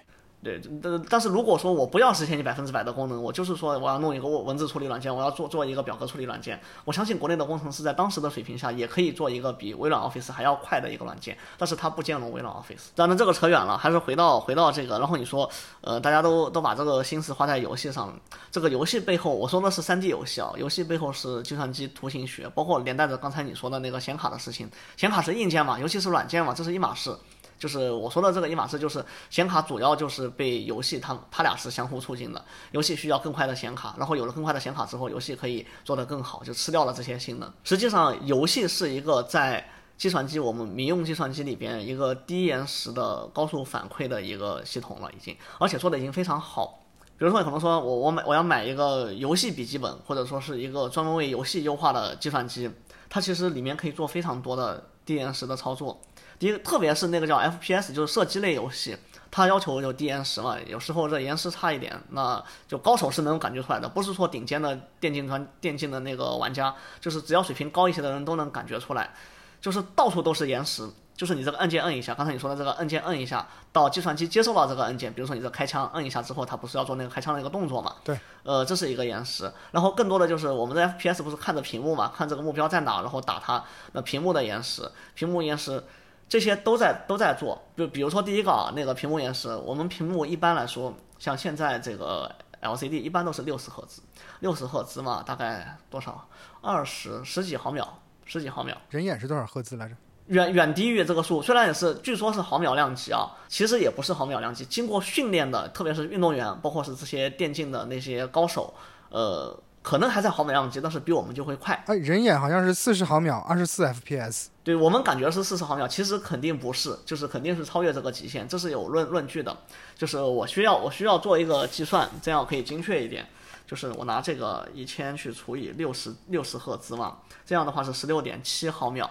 [0.48, 12.86] 对，但但是如果说我不要实现你百分之百的功能，我就是说我要弄一个文字处理软件，我要做做一个表格处理软件，我相信国内的工程师在当时的水平下也可以做一个比微软 Office 还要快的一个软件，但是它不兼容微软 Office。
[12.96, 15.50] 当然这个扯远了，还是回到回到这个，然后你说，
[15.82, 18.18] 呃，大家都都把这个心思花在游戏上，
[18.50, 27.14] 这个游戏背后，我说的是 3D 游戏啊，游戏背后是计算机图形学，包括连带着刚才你说的那个显卡的事情，显卡是硬件嘛，游戏是软件嘛，这是一码事。
[27.58, 37.52] 就是我说的这个一码事，就是显卡主要就是被游戏它它俩是相互促进的，游戏需要更快的显卡，然后有了更快的显卡之后，游戏可以做得更好，就吃掉了这些性能。
[37.64, 39.68] 实际上，游戏是一个在
[39.98, 46.84] 计算机我们民用计算机里边一个低延时的高速反馈的一个系统了，已经，而且做的已经非常好。
[47.18, 52.70] 比如说，可能说我我买我要买一个游戏笔记本，或者说是一个专门为游戏优化的计算机，
[53.10, 56.00] 它其实里面可以做非常多的低延时的操作。
[56.40, 58.96] 第一个，特别是那个叫 FPS，就是射击类游戏，
[59.32, 69.12] 它要求就低延时嘛，有时候这延时差一点，那就高手是能感觉出来的，不是说顶尖的电竞团电竞的那个玩家，就是只要水平高一些的人都能感觉出来，
[69.60, 77.96] 就是到处都是延时，就是你这个按键摁一下，刚才你说的这个按键摁一下，到计算机接收到这个按键，比如说你这开枪摁一下之后，它不是要做那个开枪的一个动作嘛？
[78.04, 85.84] 对，呃，这是一个延时，然后更多的就是我们的 FPS 不是看着屏幕嘛，看这个目标在哪，然后打它，那屏幕的延时，屏幕延时。
[86.30, 92.30] 这些都在都在做，就比如说第一个啊，那个屏幕延时，我们屏幕一般来说，像现在这个
[92.62, 94.02] LCD 一般都是六十赫兹，
[94.42, 96.28] 六十赫兹嘛，大概多少？
[96.62, 98.76] 二十十几毫秒，十几毫秒。
[98.90, 99.96] 人眼是多少赫兹来着？
[100.28, 104.66] 远远低于这个数，虽然也是据说是毫秒量级啊，其实也不是毫秒量级。
[104.66, 108.74] 经过训练的，特别是运动员，包括是这些电竞的那些高手，
[109.10, 109.58] 呃。
[109.88, 111.82] 可能还在毫秒样级，但是比我们就会快。
[111.88, 114.48] 哎，人眼好像是四十毫秒，二十四 FPS。
[114.62, 119.56] 对我们感觉是四十毫秒，其实肯定不是，就是肯定是超越这个极限，这是有论论据的。
[119.96, 123.26] 就是我需要我需要做一个计算，这样可以精确一点。
[123.66, 129.10] 就是我拿这个一千去除以六十六十赫兹嘛，这样的话是十六点七毫秒。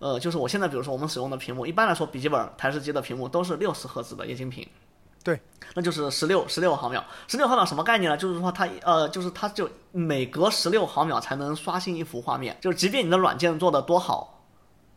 [0.00, 4.68] 呃，就是我现在比如说我们使用的屏幕，一般来说笔记本、台式机的屏幕都是六十赫兹的液晶屏。
[5.26, 5.40] 对，
[5.74, 8.16] 那就是十六十六毫秒，十六毫秒什么概念呢？
[8.16, 14.44] 就是说它呃，就是它就每隔十六毫秒才能刷新一幅画面，就是即便你的软件做的多好，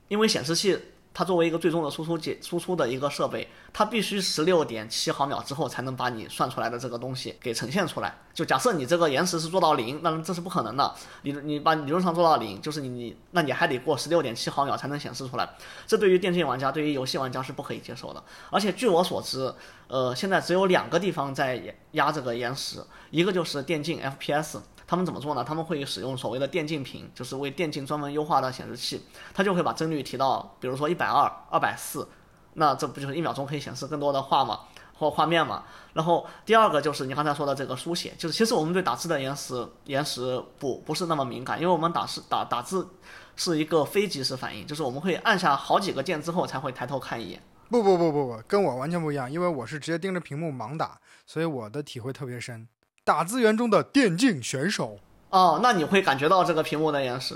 [0.07, 0.79] 因为显示器。
[1.19, 8.15] 它作为一个最终的输出解输出的一个设备，它必须十六点七毫秒之后才能把你算出来的这个东西给呈现出来。
[8.33, 10.95] 就假设你这个延时是做到零，那这是不可能的。
[11.23, 15.49] 你你把理论上做到零，就是你你那你还得过十六点七毫秒才能显示出来。
[15.85, 18.23] 这对于电竞玩家，对于游戏玩家是不可以接受的。
[18.49, 19.53] 而且据我所知，
[19.89, 24.59] 呃，现在只有两个地方在压这个延时，一个就是电竞 FPS。
[24.89, 25.43] 他们怎么做呢？
[25.43, 28.99] 他们会使用所谓的电竞屏，就是为电竞专门优化的显示器，
[29.35, 32.09] 它就会把帧率提到，比如说一百二、二百四，
[32.55, 34.61] 那这不就是一秒钟可以显示更多的画吗？
[34.95, 35.63] 或画面嘛？
[35.93, 42.89] 然后第二个就是你刚才说的这个书写，就是其实我们对打字的延时延时不不是那么敏感，因为我们打字打打字
[43.35, 47.39] 是一个非即时反应，就是我们会按下好几个键之后才会抬头看一眼。
[47.69, 52.67] 不不不不不，跟我完全不一样，因为我是直接盯着屏幕盲打，所以我的体会特别深。
[53.09, 54.99] 打字员中的电竞选手。
[55.31, 57.35] 哦，那你会感觉到这个屏幕的延时，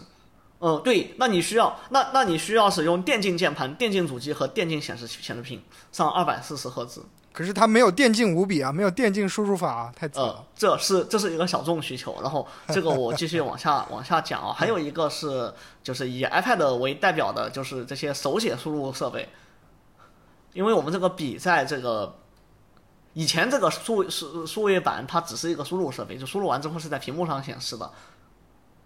[0.59, 5.59] 嗯，对，那你需要，那那你需要使用电竞键盘、电竞主机和电竞显示显示屏
[5.91, 7.03] 上二百四十赫兹。
[7.31, 10.07] 可是它没有电竞五笔啊，没有电竞输入法啊，太。
[10.13, 19.27] 呃，这是这是一个小众需求，然后 这个我继续往下往下讲啊，还有一个是就是以 iPad 为代表的，就是这些手写输入设备，
[20.53, 22.15] 因为我们这个笔在这个
[23.13, 27.89] 以前这个数数数位板它只是一个输入设备，就输入完之后是在屏幕上显示的。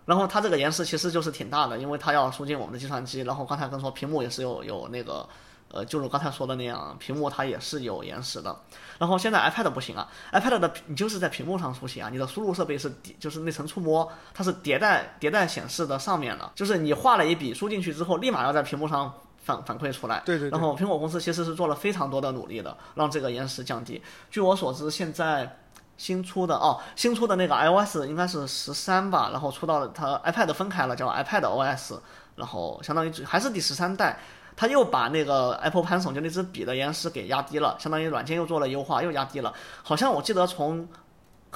[0.05, 3.21] 然后它这个延时其实就是挺大的，因为它要输进我们的计算机。
[3.21, 5.27] 然后刚才跟说屏幕也是有有那个，
[5.69, 8.55] 呃，就是刚才说的那样，屏幕它也是有延时的。
[8.97, 19.13] 然后现在 iPad 不行啊，iPad 的你就是在屏幕上书写啊，你的输入设备是，就是那层触摸，它是迭代迭代显示的上面的，就是你画了一笔输进去之后，立马要在屏幕上
[19.47, 20.21] 反反馈出来。
[20.25, 24.01] 对对对然后苹果公司其实是做了非常多的努力的，让这个延时降低。
[24.29, 25.57] 据我所知，现在
[25.95, 31.97] 新出的哦，新出的那个 iOS 应该是十三吧，然后出到了它 iPad 分开了，叫 iPad OS，
[32.35, 34.19] 然后相当于还是第十三代。
[34.59, 39.53] 它又把那个 Apple Pencil 就那支笔的延时给压低了，相当于软件又做了优化，又压低了。
[39.83, 40.87] 好像我记得从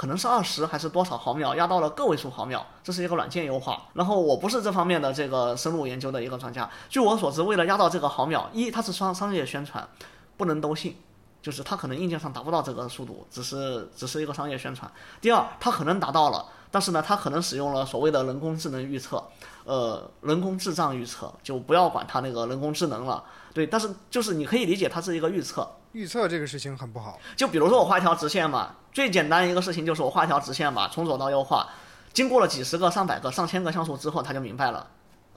[0.02, 3.84] 可能是二十还是多少毫秒压到了个位数毫秒，这是一个软件优化。
[3.94, 9.88] 然后我不是这方面的这个深入研究的一个专家，据我所知，为了压到这个毫秒，一它是商商业宣传，
[10.38, 10.98] 不能都信。
[11.40, 14.92] 就是它可能硬件上达不到这个速度，只是只是一个商业宣传。
[15.22, 19.24] 第二，它可能达到了，但是呢，它可能使用了所谓的人工智能预测，
[19.66, 23.24] 呃，人工智障预测，就不要管它那个人工智能了。
[23.54, 25.70] 对，但是就是你可以理解它是一个预测。
[25.94, 27.20] 预测这个事情很不好。
[27.36, 31.68] 就比如说我画一条直线嘛，最简单一个事情就是我画一条直线嘛，从左到右画，
[32.14, 34.88] 经过了几十个、上百个、上千个像素之后，他就明白了。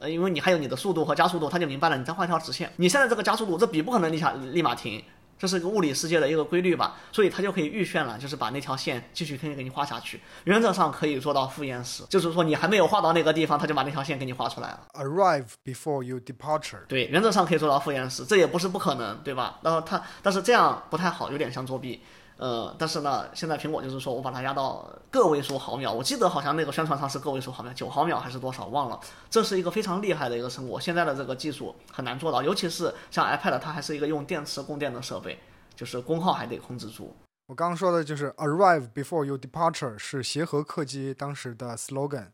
[0.01, 1.97] 呃，因为你还有你的速度和加速度，他就明白了。
[1.97, 5.03] 你再画一条直线，你现在这个加速度，这笔不可能立下立马停，
[5.39, 14.87] 这是一个物理世界的一个规律吧，所以它就可以预炫了，就是把那条线继续可以给你画下去，原则上可以做到复原时，就是说你还没有画到那个地方，它就把那条线给你画出来了。
[14.95, 16.85] Arrive before you departure。
[16.89, 19.59] 对，原则上可以做到复原时，这也不是不可能，对吧？
[19.63, 22.03] 然后它，但是这样不太好，有点像作弊。
[22.37, 28.99] 呃，但是呢，现在苹果就是说我把它压到个位数毫秒，我记得好像那个宣传上是个位数毫秒，九毫秒还是多少忘了。
[29.31, 35.39] 这是一个非常厉害的一个成果，现在的这个技术很难做到，尤其是像 iPad，它还是一个用电池供电的设备，
[35.77, 37.15] 就是功耗还得控制住。
[37.47, 42.29] 我刚刚说的就是 Arrive before your departure 是协和客机当时的 slogan，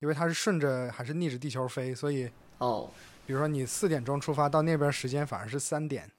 [0.00, 2.90] 因为它是顺着还是逆着地球飞，所以哦，
[3.24, 6.10] 比如说你四点钟出发，到那边时间反而是三点。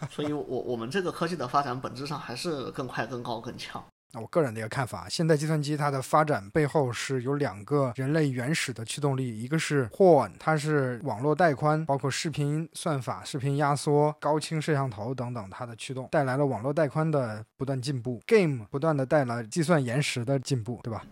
[0.10, 3.82] 所以我我们这个科技的发展本质上还是更快、更高、更强。
[4.12, 21.04] 那我个人的一个看法，现代计算机它的发展背后是有两个人类原始的驱动力，一个是 Horn，它是网络带宽，包括视频算法、视频压缩、高清摄像头等等，它的驱动带来了网络带宽的不断进步，Game 不断的带来计算延时的进步，对吧？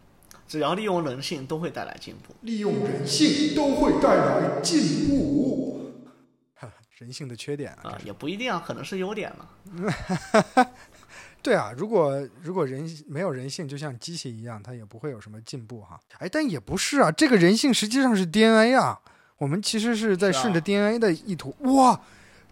[0.48, 2.34] 只要利用人性，都会带来进步。
[2.40, 5.87] 利用人性都会带来进步。
[6.98, 10.66] 人性的缺点啊，啊、也不一定啊，可能是优点嘛。
[11.40, 15.98] 对啊，如果如果人没有人性，就像机器一样，它也不会有什么进步哈。
[16.18, 19.00] 哎，但也不是啊，这个人性实际上是 DNA 啊，
[19.38, 21.54] 我们其实是在顺着 DNA 的意图。
[21.60, 22.00] 哇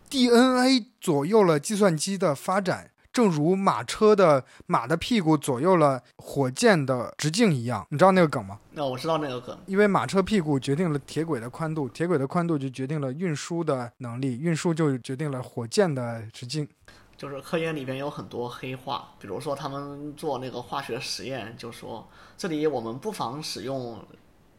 [0.09, 7.87] ，DNA 左右了计算机的发展，正如马车的马的屁股左右了火箭的直径一样。
[7.88, 8.59] 你知道那个梗吗？
[8.72, 16.68] 那、我知道那个梗，因为马车屁股决定了铁轨的宽度，铁轨的宽度就决定了运输的能力，运输就决定了火箭的直径。
[17.16, 23.98] 就是科研里边有很多黑话，比如说他们做那个化学实验，就说这里我们不妨使用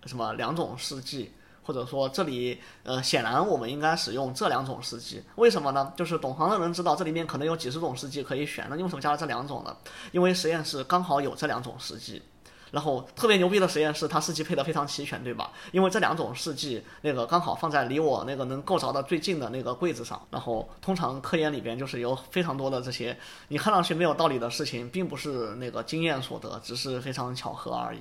[0.07, 1.31] 什么两种试剂，
[1.67, 5.91] 或者说这里呃显然我们应该使用这两种试剂，为什么呢？
[5.97, 9.75] 就是懂行的人知道这里面可能有几十种试剂可以选，那你为什么加了这两种呢？
[10.13, 12.21] 因为实验室刚好有这两种试剂。
[12.69, 15.49] 然后特别牛逼的实验室，它试剂配的非常齐全，对吧？
[15.71, 20.21] 因为这两种试剂，那个刚好放在离我那个能够着的最近的那个柜子上。
[20.29, 27.99] 然后通常科研里边就是有非常多的这些你看上去没有道理的事情，并不是那个经验所得，只是非常巧合而已。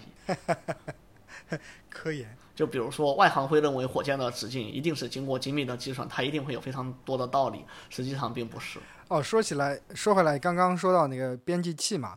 [1.88, 2.37] 科研。
[2.57, 8.81] 就比如说，外行会认为火箭的直径一定是经过精密的计算，它一定会有非常多的道理，实际上并不是。
[9.09, 12.16] 哦，说起来，说回来，刚刚说到那个编辑器嘛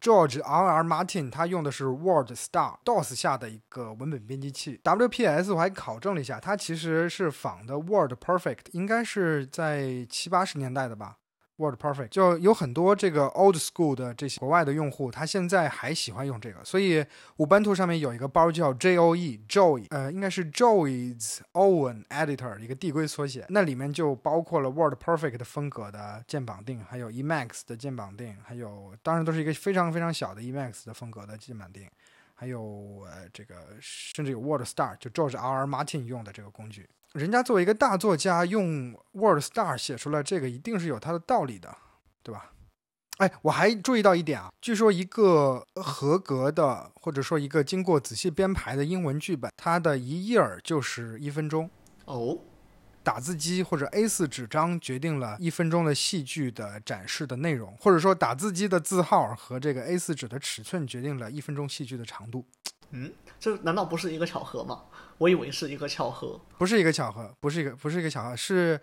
[0.00, 0.68] ，George R.
[0.68, 0.84] R.
[0.84, 4.78] Martin 他用的是 Word Star DOS 下的一个文本编辑器。
[4.84, 11.16] WPS 我还考证了一下，它其实是仿的 Word Perfect，应该是在七八十年代的吧。
[11.58, 17.04] Word Perfect 就有很多这个 old school 的这些国外的用户，他现在还喜欢用这个，所以
[17.38, 31.88] 五班图上面有一个包叫 JOE Joy，呃，应该是 Joy's Owen Editor 一个递归缩写，那里面就包括了 Word Perfect 的风格的键绑定，还有 Emacs 的键绑定，还有当然都是一个非常非常小的 Emacs 的风格的键绑定，
[32.34, 35.66] 还有呃这个甚至有 Word Star，就 George R.
[35.66, 36.86] Martin 用的这个工具。
[37.16, 41.74] 人家作为一个大作家，用 Word Star 写出来这个，一定是有它的道理的，
[42.22, 42.52] 对吧？
[43.16, 51.70] 哎，我还注意到一点啊，据说一个合格的或者说一个经过仔细编排的英文剧本，它的一页儿就是一分钟。
[52.04, 52.38] 哦，
[53.02, 62.44] 打字机或者 A4 纸张决定了一分钟的戏剧的展示的内容，或者说打字机的字号和这个 A4 纸的尺寸决定了一分钟戏剧的长度。
[62.90, 63.10] 嗯，
[63.40, 64.82] 这难道不是一个巧合吗？
[65.18, 66.40] 我以为是一个巧合。
[66.58, 68.80] 不是一个巧合，不是一个，不是一个巧合，是，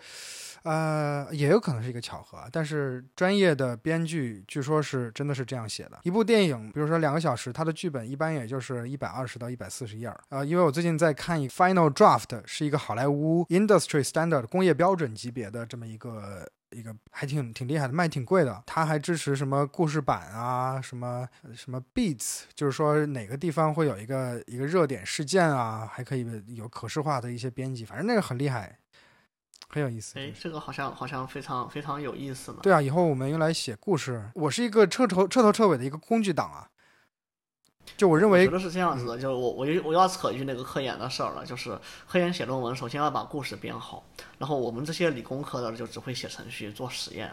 [0.64, 2.38] 呃，也有可能是一个巧合。
[2.52, 6.00] 但是专业的编剧据说是真的是这样写的。
[6.04, 10.20] 一部电影，比如说两个小时，它的剧本一般也就是一百二十到一百四十页儿。
[10.30, 16.50] 呃，因为我最近在看一 Final Draft，是一个好莱坞 Industry Standard 工业标准级别的这么一个。
[16.74, 18.64] 一个还挺挺厉害的，卖挺贵的。
[18.66, 28.78] 它还支持什么故事版啊，什么什么 beats，就是说哪个地方会有一个一个热点事件啊，还可以有可视化的一些编辑，反正那个很厉害，
[29.70, 30.20] 很有意思。
[30.20, 32.60] 哎，这个好像好像非常非常有意思呢。
[32.64, 34.30] 对啊，以后我们用来写故事。
[34.36, 36.70] 我是一个彻头彻头彻尾的一个工具党啊。
[37.96, 41.78] 就我认为，我觉得是这样子的，就是我我又我要扯一句那个科研的事儿了，就是
[42.08, 44.04] 科研写论文，首先要把故事编好，
[44.40, 47.32] 然后我们这些理工科的就只会写程序做实验，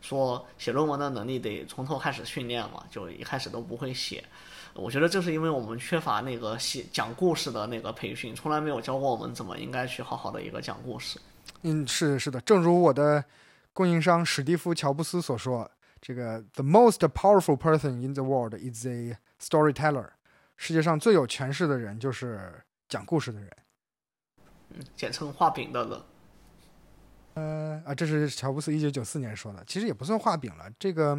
[0.00, 4.24] 说写论文的能力得从头开始训练嘛，就一开始都不会写。
[4.74, 11.18] 我觉得就是因为我们缺乏那个写讲故事的那个培训，从来没有教过我们怎么应该去好好的一个讲故事。
[11.62, 13.24] 嗯，是是的，正如我的
[13.72, 15.68] 供应商史蒂夫乔布斯所说，
[16.00, 20.08] 这个 the most powerful person in the world is a storyteller，
[20.56, 23.50] 世界上最有权势的人就是讲故事的人。
[24.70, 26.00] 嗯，简称画饼的人。
[27.34, 30.64] 呃啊，这是乔布斯一九九四年说的，其实也不算画饼了。
[30.78, 31.16] 这个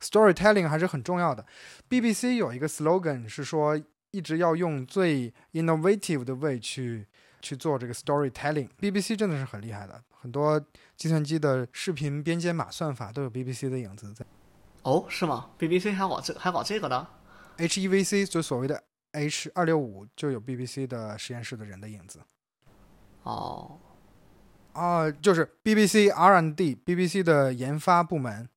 [0.00, 1.44] storytelling 还是很重要的。
[1.88, 7.06] BBC 有一个 slogan 是说，一直要用最 innovative 的 way 去
[7.40, 8.68] 去做这个 storytelling。
[8.78, 10.62] BBC 真的是很厉害的，很多
[10.96, 14.26] 计算机的视频编解码算法都有 BBC 的影子在。
[14.82, 17.06] 哦，是吗？BBC 还搞这还搞这个的？
[17.58, 18.82] HEVC 就所谓的
[19.12, 22.20] H 二六五就有 BBC 的实验室的人的影子
[23.24, 23.78] 哦，
[24.72, 28.48] 啊，就是 BBC R&D，BBC 的研发部门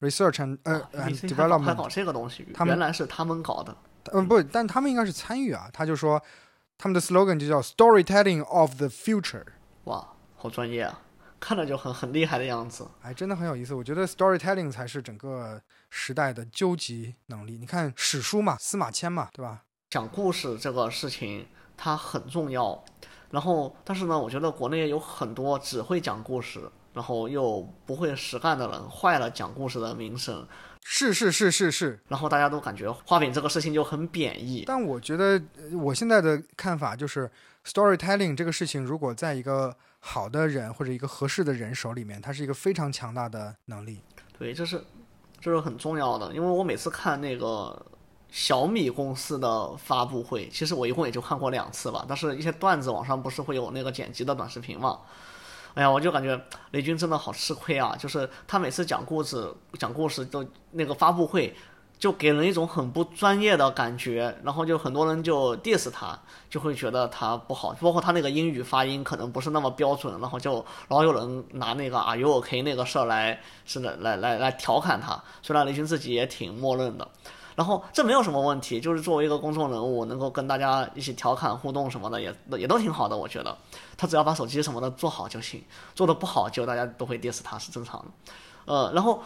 [0.00, 3.76] Research and 呃、啊 and BBC Development，搞这个东西，他们原来是他们搞的。
[4.12, 5.68] 嗯不，但他们应该是参与啊。
[5.72, 6.22] 他就说
[6.76, 9.44] 他们的 slogan 就叫 Storytelling of the Future，
[9.84, 11.00] 哇，好专业啊，
[11.40, 12.86] 看着就很很厉害的样子。
[13.00, 13.72] 哎，真的很有意思。
[13.74, 15.58] 我觉得 storytelling 才是整个
[15.96, 17.56] 时代的究极能力。
[17.56, 19.62] 你看史书嘛，司马迁嘛，对吧？
[19.90, 22.84] 讲故事这个事情它很重要，
[23.30, 30.44] 然后但是呢，我觉得国内有很多只会讲故事，然后又不会实干的人，坏了讲故事的名声，
[30.82, 34.64] 是是是是是，然后大家都感觉画饼这个事情就很贬义。
[34.66, 37.30] 但我觉得呃我现在的看法就是
[37.64, 44.02] ，storytelling 这个事情，如果在一个好的人或者一个合适的人手里面，它是一个非常强大的能力。
[44.36, 44.82] 对，这是
[45.44, 47.84] 这是很重要的，因为我每次看那个
[48.30, 55.00] 小米公司的发布会，其实我一共也就看过两次吧，但是一些段子网上不是会有那个剪辑的短视频嘛。
[55.74, 56.40] 哎呀，我就感觉
[56.70, 57.94] 雷军真的好吃亏啊！
[57.98, 59.46] 就是他每次讲故事、
[59.78, 61.54] 讲故事都那个发布会，
[61.98, 66.18] 就给人一种很不专业的感觉，然后就很多人就 diss 他，
[66.50, 77.08] 就会觉得他不好，包括他那个英语发音可能不是那么标准，然后就老有人拿那个 Are you OK 那个事儿来是的来来来调侃他，虽然雷军自己也挺默认的。
[77.56, 83.56] 然后这没有什么问题，就是作为一个公众人物，能够跟大家一起调侃互动什么的，也也都挺好的，我觉得。
[83.96, 85.64] 他只要把手机什么的做好就行，
[85.94, 88.06] 做的不好就大家都会 diss 他是正常的。
[88.64, 89.22] 呃，然后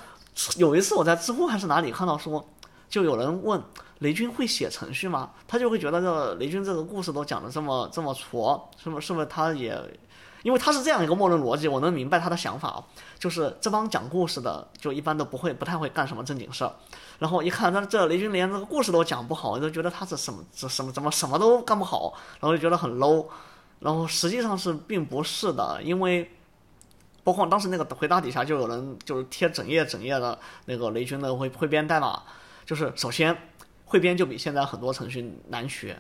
[0.59, 2.47] 有一次我在知乎还是哪里看到说，
[2.89, 3.63] 就有人问
[3.99, 5.31] 雷军会写程序吗？
[5.47, 9.79] 他就会觉得这雷军这个故事都讲的这么这么挫，是不是不是他也？
[10.45, 12.83] 因为他是这样一个默认逻辑，我能明白他的想法，
[13.19, 16.73] 就是这帮讲故事的就一般都不会不太会干什么正经事儿，
[17.19, 23.27] 然后一看他这雷军连这个故事都讲不好，就觉得他是什么这什么怎么什么都干不好，然后就觉得很 low，
[23.81, 26.31] 然后实际上是并不是的，因为
[27.25, 32.23] 包括当时那个回答底下就有人就是贴整页整页的那个雷军的会汇编代码，
[32.69, 33.35] 就是首先
[33.87, 35.99] 汇编就比现在很多程序难学。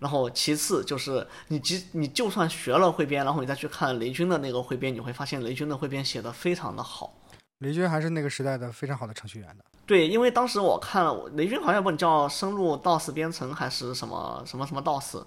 [0.00, 7.14] 然后其次就是你即你就算学了汇编，然后你再去看雷军的那个汇编，你会发现雷军的汇编写的非常的好。
[7.58, 9.64] 雷军还是那个时代的非常好的程序员的。
[9.86, 15.22] 对，因为当时我看了，雷军好像不叫深入 DOS 编程还是什么什么什么 DOS，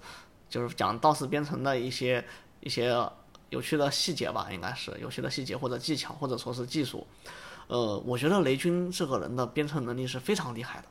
[0.50, 2.24] 就是讲 DOS 编程的一些
[2.58, 2.94] 一些
[3.50, 7.06] 有趣的细节吧，应该是有趣的细节或者技巧或者说是技术。
[7.66, 10.86] 呃，我觉得雷军这个人的编程能力是非常厉害的。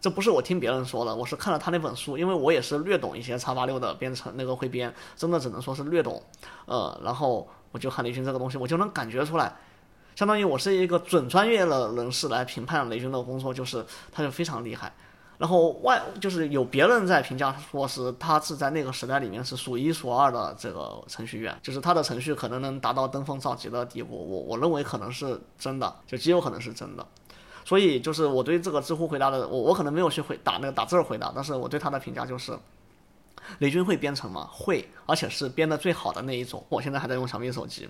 [0.00, 6.22] 这不是我听别人说的，我是看了他那本书，因为我也是略懂一些叉八六的编程那个会编，真的只能说是略懂。
[6.66, 9.56] 呃，然后我就看雷军这个东西，我就能感觉出来，
[10.14, 14.94] 相当于我是一个准专业的人士来评判雷军的工作，就是他就非常厉害。
[15.38, 24.16] 然后外就是有别人在评价说是他是在那个时代里面是数一数二的这个程序员，就是他的程序可能能达到登峰造极的地步。
[24.16, 27.06] 我我认为可能是真的，就极有可能是真的。
[27.64, 32.56] 所以就是我对这个知乎回答的，我我可能没有去回打那个打字回答，但是我对他的评价就是，
[33.58, 34.48] 雷军会编程吗？
[34.50, 36.64] 会，而且是编的最好的那一种。
[36.68, 37.88] 我现在还在用小米手机。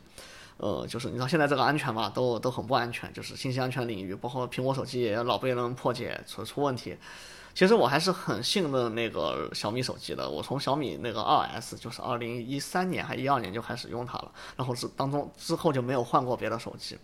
[0.58, 6.96] 呃，就是你知道现在这个安全嘛，都都很不安全，就是信息安全领域，包括苹果手机也老被人破解出出问题。
[7.56, 16.98] 其实我还是很信任那个小米手机的，我从小米那个二 S，就是二零一三年还一二年就开始用它了，然后是当中之后就没有换过别的手机，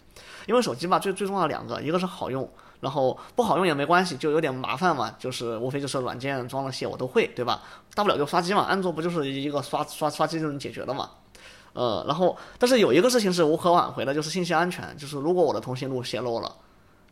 [0.47, 2.47] 因为手机吧最最重要的两个，一个是好用，
[2.81, 7.63] 然后不好用也没关系，就有点麻烦嘛，就是无非就是软件装了些我都会，对吧？
[7.95, 11.13] 大不了就刷机嘛，安卓不就是一个刷刷刷机就能解决的嘛。
[11.73, 16.55] 呃，然后但是有一个事情是无可挽回的，就是信息安全，就是如果我的通讯录泄露了。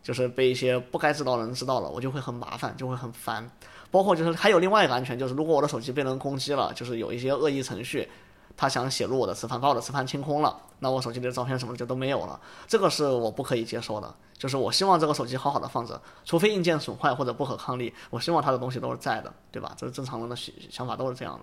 [0.03, 3.51] 就是被一些不该知道的人知道了，我就会很麻烦，就会很烦。
[3.91, 8.09] 包括就是还有另外一个安全，就是如果我的手机被人攻击了，就是有一些恶意程序，
[8.57, 12.41] 他想写入我的磁盘，把我的磁盘清空了，那我手机里的照片什么就都没有了。
[12.69, 14.15] 这个是我不可以接受的。
[14.39, 19.75] 就是我希望这个手机好好的放着，除非硬件损坏或者不可抗力，我希望它的东西都是在的，对吧？
[19.77, 20.37] 这是正常人的
[20.71, 21.41] 想法都是这样的。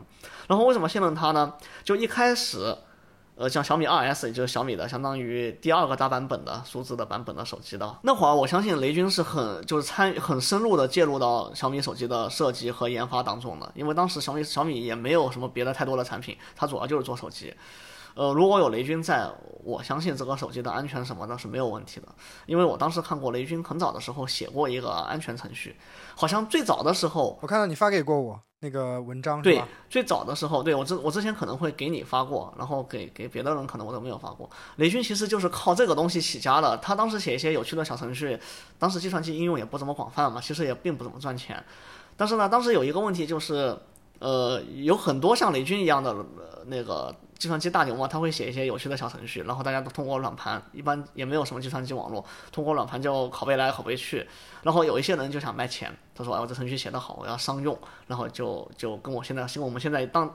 [0.47, 1.53] 然后为什么信任它呢？
[1.83, 2.75] 就一开始。
[3.37, 17.53] 呃，像小米二 S，也就是小米的相当于第二个大版本的数字的版本的手机的那会儿，我相信雷军是很就是参与很深入的介入到小米手机的设计和研发当中的，因为当时小米小米也没有什么别的太多的产品，它主要就是做手机。
[18.17, 19.29] 呃，如果有雷军在，
[19.63, 22.07] 我相信这个手机的安全什么的是没有问题的，
[22.47, 25.75] 因为我当时看过雷军很早的时候写过一个安全程序，
[26.15, 34.49] 好像最早的时候，我看到你发给过我那个文章，对，最早的时候，对我之我之前可能会给你发过，然后给给别的人可能我都没有发过。
[34.77, 38.39] 雷军其实就是靠这个东西起家的，他当时写一些有趣的小程序，
[38.79, 41.63] 当时计算机应用也不怎么广泛嘛，其实也并不怎么赚钱，
[42.15, 43.77] 但是呢，当时有一个问题就是，
[44.17, 47.13] 呃，有很多像雷军一样的、呃、那个。
[47.37, 54.27] 计算机大牛嘛，他会写一些有趣的小程序，然后大家都通过软盘，一般也没有什么计算机网络，通过软盘就拷贝来拷贝去。
[54.63, 57.77] 然后有一些人就想卖钱，他说：“哎，我这程序写得好，我要商用。”
[58.07, 60.33] 然后就就跟我现在，跟我们现在当，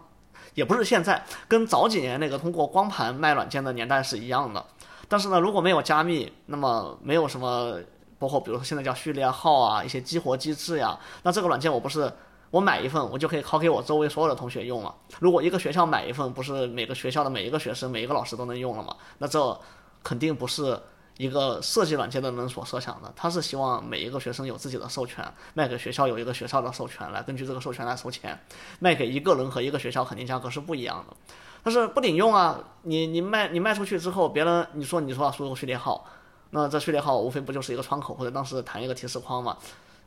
[0.54, 4.64] 也不是现在，跟早几年那个通过光盘卖软件的年代是一样的。
[5.08, 7.78] 但是呢，如果没有加密，那么没有什么，
[8.18, 12.12] 包括比如说现在叫序列号啊，一些激活机制呀，那这个软件我不是。
[12.52, 14.94] 我买一份，我就可以拷给我周围所有的同学用了。
[15.20, 18.94] 如果一个学校买一份，不是每个学校的每一个学生、每一个老师都能用了吗？
[19.16, 19.58] 那这
[20.02, 20.78] 肯定不是
[21.16, 23.10] 一个设计软件的人所设想的。
[23.16, 25.24] 他是希望每一个学生有自己的授权，
[25.54, 28.38] 卖给学校有一个学校的授权，来根据这个授权来收钱。
[28.80, 31.16] 卖给一个人和一个学校肯定价格是不一样的。
[31.62, 32.58] 但是不顶用啊！
[32.82, 36.04] 你你卖你卖出去之后，别人你说你说要输入序列号，
[36.50, 39.56] 那这序列号无非不就是一个窗口，或者当时弹一个提示框嘛？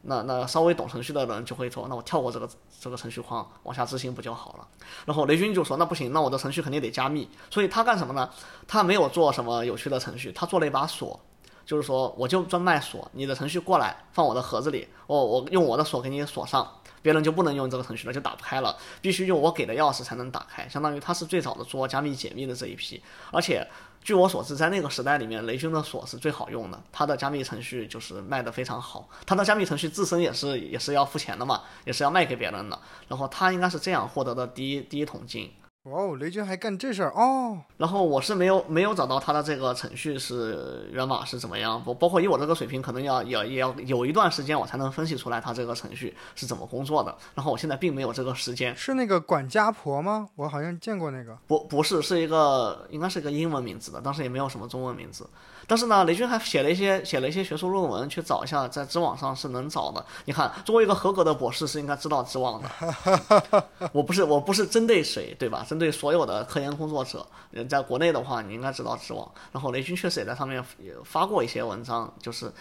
[0.08, 2.47] 那那稍微懂程序的人就会说，那我跳过这个
[2.80, 4.68] 这个程序框，往下执行不就好了？
[5.06, 7.28] 然后雷军就说，那不行，那我的程序肯定得加密。
[7.49, 8.30] 所以他干什么呢？
[8.68, 11.20] 他没有做什么有趣的程序，他做了一把锁，
[11.66, 16.70] 就是说我就专卖锁，你的程序过来放我的盒子里，我我用我的锁给你锁上，
[17.06, 20.68] 别人就不能用这个程序了，就打不开了，必须用我给的钥匙才能打开。
[20.68, 22.99] 相当于他是最早的做加密解密的这一批，
[23.32, 23.68] 而且。
[24.06, 29.10] 据我所知，在那个时代里面，雷军的锁是最好用的，他的加密程序就是卖的非常好。
[29.26, 32.80] 他的加密程序自身也是也是要付钱的嘛，也是要卖给别人的。
[33.08, 35.51] 然后他应该是这样获得的第一第一桶金。
[35.86, 37.59] 哦，雷军还干这事儿哦。
[37.77, 47.15] 然后我是没有没有找到他的这个程序是源码是怎么样，包包括以我这个水平，可能要也也要有一段时间我才能分析出来他这个程序是怎么工作的。
[47.36, 48.75] 然后我现在并没有这个时间。
[48.75, 50.27] 是那个管家婆吗？
[50.36, 51.38] 我好像见过那个。
[51.45, 55.29] 不不是，是一个应该是一个英文名字的，当时也没有什么中文名字。
[55.68, 60.05] 但是呢，雷军还写了一些写了一些学术论文，去找一下，在知网上是能找的。
[60.26, 63.63] 你看，作为一个合格的博士，是应该知道知网的。
[63.91, 65.66] 我不是我不是针对谁，对吧？
[65.68, 67.26] 针对所有的科研工作者，
[67.68, 69.30] 在国内的话，你应该知道知网。
[69.51, 72.51] 然后雷军确实也在上面也发过一些文章，就是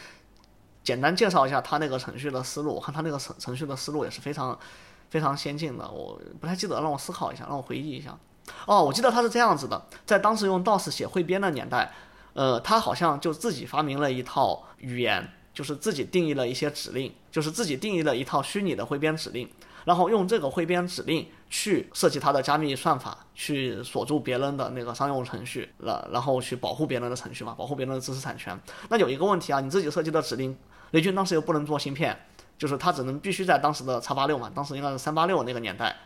[0.82, 2.74] 简单介绍一下他那个程序的思路。
[2.74, 4.58] 我看他那个程程序的思路也是非常
[5.10, 5.86] 非常先进的。
[5.90, 8.16] 我不太记得，让我思考一下，让我回忆一下。
[8.66, 11.92] 哦，我记得他是这样子的，在当时用 DOS 写汇编的年代。
[12.34, 19.48] 呃，他好像就自己发明了一套语言，就是自己定义了一些指令，就是自己定义了一套虚拟的汇编指令，
[19.84, 28.58] 然后用这个汇编指令去设计它的加密算法，去锁住别人的那个商用程序，了，然后去保护别人的程序嘛，保护别人的知识产权。
[28.88, 30.56] 那有一个问题啊，你自己设计的指令，
[30.90, 32.18] 雷军当时又不能做芯片，
[32.58, 35.96] 就是他只能必须在当时的叉八六嘛，当时应该是三八六那个年代。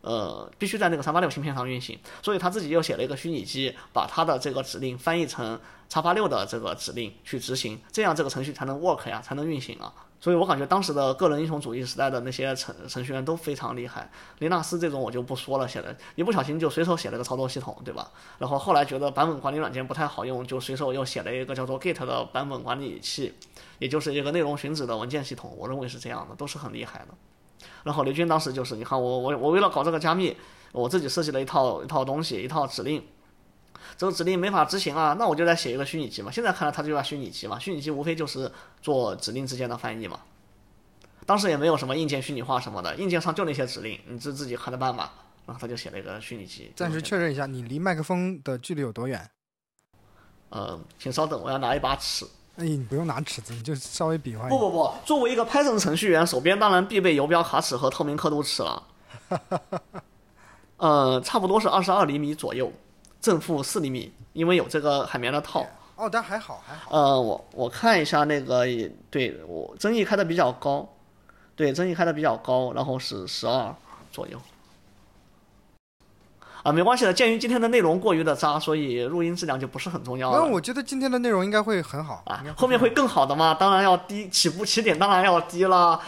[0.00, 5.58] 呃，必须在那个三八六芯片上运行，所以他自己又写了一个虚拟机，把他的这个指令翻译成
[5.88, 9.92] 叉八六的这个指令去执行，这样这个程序才能 work 呀，才能运行啊。
[10.20, 14.10] 所以我感觉当时的个人英雄主义时代的那些程程序员都非常厉害。
[14.40, 18.10] 林纳斯这种我就不说了，写的一不小心就随手写了个操作系统，对吧？
[18.38, 23.32] 然后后来觉得版本管理软件不太好用，就随手又写了一个叫做 Git 的版本管理器，
[23.78, 25.54] 也就是一个内容寻址的文件系统。
[25.56, 27.14] 我认为是这样的，都是很厉害的。
[27.84, 30.36] 然后雷军当时就是，你看我我我为了搞这个加密，
[30.72, 33.00] 我自己设计了一套一套东西，一套指令，
[33.98, 36.30] 这个指令没法执行啊，那我就再写一个虚拟机嘛。
[36.30, 40.20] 现在看来它就叫虚拟机嘛，虚拟机无非就是做指令之间的翻译嘛。
[41.26, 45.12] 当时也没有什么硬件虚拟化什么的，硬件上就那些指令，你自自己看着办吧。
[45.46, 46.70] 然后他就写了一个虚拟机。
[46.76, 49.28] 暂时确认一下，你离麦克风的距离有多远？
[50.50, 52.24] 呃，请稍等，我要拿一把尺。
[52.56, 54.56] 哎，你不用拿尺子，你就稍微比划一下。
[54.56, 58.82] 不不不，作为一个 Python 程序员，手边当然必备游标卡尺和透明刻度尺了。
[60.76, 62.72] 呃，差不多是二十二厘米左右，
[63.20, 65.66] 正负四厘米，因为有这个海绵的套。
[65.96, 66.96] 哦，但还好还好。
[66.96, 68.64] 呃，我我看一下那个，
[69.10, 70.88] 对我争议开的比较高，
[71.56, 73.74] 对争议开的比较高，然后是十二
[74.12, 74.40] 左右。
[76.62, 77.12] 啊，没关系的。
[77.12, 80.38] 鉴于今天的内容过于的渣，所以录音质量就不是很重要了。
[80.38, 83.54] 那我觉得今天的内容应该会很好啊，后面会更好的嘛？
[83.54, 86.00] 当然要低，起步起点当然要低了。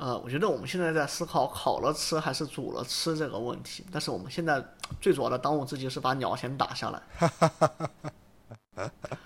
[0.00, 4.64] 呃，我觉得我们现在在思考烤了吃还是煮了吃这个问题，但是我们现在
[4.98, 7.02] 最主要的当务之急是把鸟先打下来。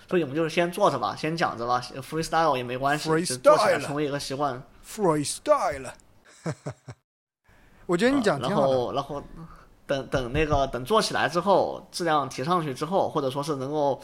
[0.08, 4.60] 所以我们就是先坐着吧，先讲着吧，freestyle 也没关系，做起来成为一个习惯。
[4.84, 5.92] freestyle。
[7.86, 9.22] 我觉得你讲然后，然后
[9.86, 14.02] 等等那个等做起来之后，质量提上去之后，或者说是能够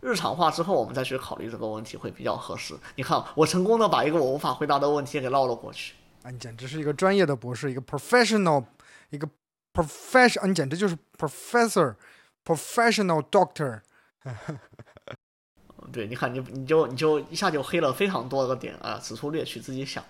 [0.00, 2.78] 日常化之后，我们再去考虑这个问题会比较合适。
[2.94, 5.94] 你看，我成功的把一个我无法回答的问题给绕了过去。
[6.22, 8.64] 啊，你简直是一个专业的博士，一个 professional，
[9.10, 9.28] 一个
[9.72, 13.82] professional，你简直就是 professor，professional doctor。
[15.92, 20.04] 对，你看你你就你就一下就黑了非常多个点啊，此处略去自己想。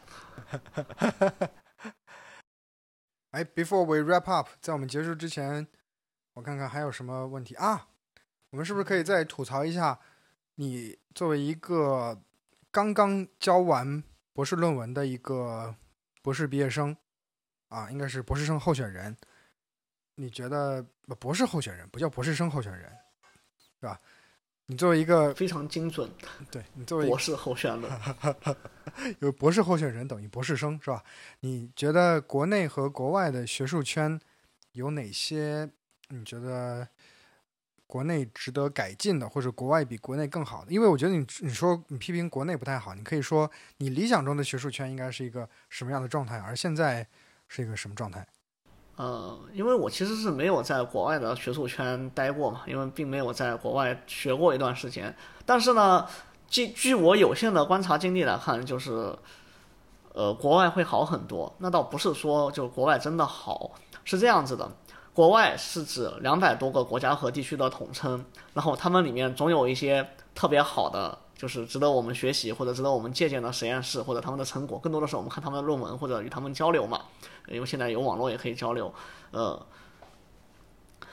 [3.31, 5.67] 哎，Before we wrap up，在我们结束之前，
[6.35, 7.89] 我看看还有什么问题啊？
[8.51, 9.99] 我们是不是可以再吐槽一下，
[10.57, 12.21] 你作为一个
[12.71, 14.05] 刚刚交完
[14.35, 15.75] 博士论文的一个
[16.23, 16.97] 博士毕业生
[17.68, 19.14] 啊，应该是博士生候选人，
[20.14, 20.83] 你觉得
[21.18, 22.91] 博士候选人不叫博士生候选人，
[23.81, 24.01] 是吧？
[24.66, 26.11] 你作为一个非常精准，
[26.51, 27.91] 对你作为博士候选人，
[29.18, 31.03] 有博士候选人等于博士生是吧？
[31.41, 34.18] 你觉得国内和国外的学术圈
[34.70, 35.68] 有哪些
[36.09, 36.89] 你觉得
[37.93, 40.72] 国内值得改进的，或者国外比国内更好的？
[40.72, 47.07] 因为我觉得你你说你批评国内不太好，你可以说你理想中的学术圈应该是一个什么样的状态，而现在
[47.49, 48.26] 是一个什么状态？
[48.97, 55.14] 呃，因为我其实是没有在国外的学术圈待过嘛，因为并没有在国外学过一段时间。
[55.45, 56.07] 但是呢，
[56.49, 59.14] 据据我有限的观察经历来看，就是，
[60.14, 61.55] 呃，国外会好很多。
[61.59, 63.72] 那倒不是说就国外真的好，
[64.03, 64.70] 是这样子的，
[65.13, 71.19] 国外是指两百多个国家和地区的统称，然后他们里面总有一些特别好的。
[71.35, 77.01] 就是值得我们学习或者值得我们借鉴的实验室或者他们的成果，更多的是我们看他们的论文或者与他们交流嘛，
[77.49, 78.95] 因为现在有网络也可以交流，
[79.33, 79.61] 呃，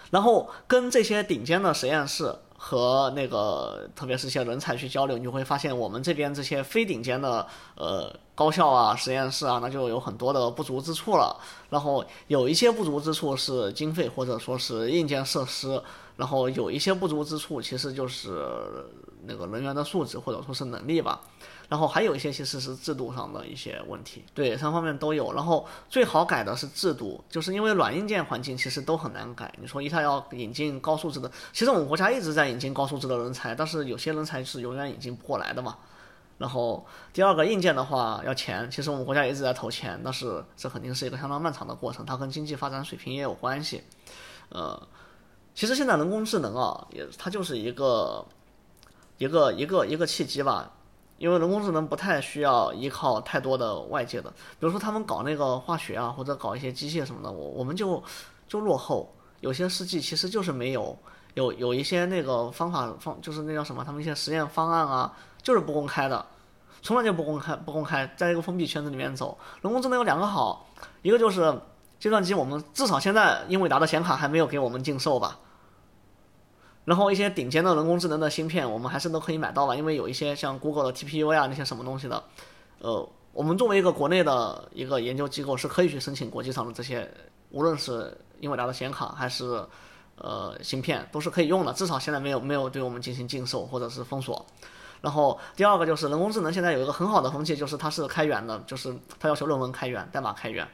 [0.10, 7.46] 然后跟这些顶尖的实验室和那个特别是一些人才去交流，你会发现我们这边这些非顶尖的
[7.76, 11.40] 呃高校啊实验室啊，那就有很多的不足之处了。
[11.70, 15.82] 然后有一些不足之处是经费或者说是硬件设施。
[16.18, 18.46] 然后有一些不足之处，其实就是
[19.24, 21.22] 那个人员的素质或者说是能力吧。
[21.70, 25.32] 然后还有一些其实是制度上的一些问题，对，三方面都有。
[25.34, 29.54] 然后最好改的是制度，就是因为软硬件环境其实都很难改。
[29.62, 35.78] 你说一下要引进高素质的，其实我们国家一直在引进高素质的人才，但是有些人才是永远引进不过来的嘛。
[36.40, 43.84] 然后第二个硬件的话要钱，其实我们国家一直在投钱，但是这肯定是一个相当漫长的过程，它跟经济发展水平也有关系，
[44.50, 44.82] 呃。
[45.56, 48.26] 其实现在人工智能啊，也它就是一个
[49.18, 50.72] 一个一个一个契机吧，
[51.20, 58.02] 因为人工智能不太需要依靠太多的外界的，比如说他们搞那个化学啊，或者搞一些机械什么的，我我们就
[58.48, 60.98] 就落后，有些试剂其实就是没有，
[61.34, 65.14] 有有一些那个方法方就是那叫什么，他们一些实验方案啊，
[65.44, 66.26] 就是不公开的，
[66.82, 69.38] 从来就不公开不公开，在一个封闭圈子里面走。
[69.62, 70.66] 人工智能有两个好，
[71.02, 71.54] 一个就是
[72.00, 75.38] 计算机，我们至少现在英伟达的显卡还没有给我们禁售吧。
[76.90, 82.24] 然后一些顶尖的人工智能的芯片，我们还是都可以买到吧，因为有一些像 Google 的 TPU 呀那些什么东西的，
[82.80, 87.08] 呃，我们作为一个国内的一个研究机构，是可以去申请国际上的这些，
[87.52, 89.64] 无论是英伟达的显卡还是
[90.16, 91.72] 呃芯片，都是可以用的。
[91.74, 94.44] 至少现在没有没有对我们进行禁售或者是封锁。
[95.00, 100.68] 然后第二个就是人工智能现在有一个很好的风气，就是它是开源的，就是它要求论文开源、代码开源。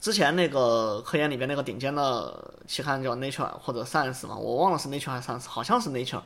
[0.00, 6.20] 之前那个科研里边那个顶尖的期刊叫 Nature 或者 Science 嘛，我忘了是 Nature 还是 Science，好像是 Nature，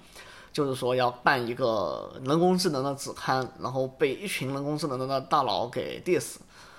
[0.53, 6.37] 就是说要办一个人工智能的子刊，然后被一群人工智能的大佬给 diss。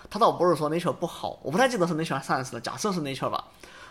[0.10, 3.44] 他倒不是说 Nature 不好，我不太记得是 Nature 还是 Science 的，假设是 Nature 吧。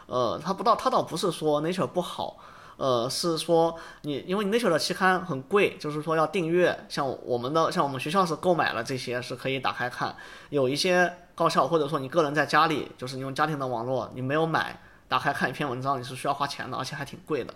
[0.06, 2.38] 呃，他不到，他倒不是说 Nature 不好。
[2.76, 6.76] 呃，是说你，因为你 Nature 的期刊很贵，就是说要订阅。
[6.88, 10.16] 像我们的，像我们学校是购买了这些，是可以打开看。
[10.50, 14.78] 有一些高校或者说你个人在家里，就是你用家庭的网络，你没有买，
[15.08, 17.54] 打开看一篇文章，你是需要花钱的，而且还挺贵的。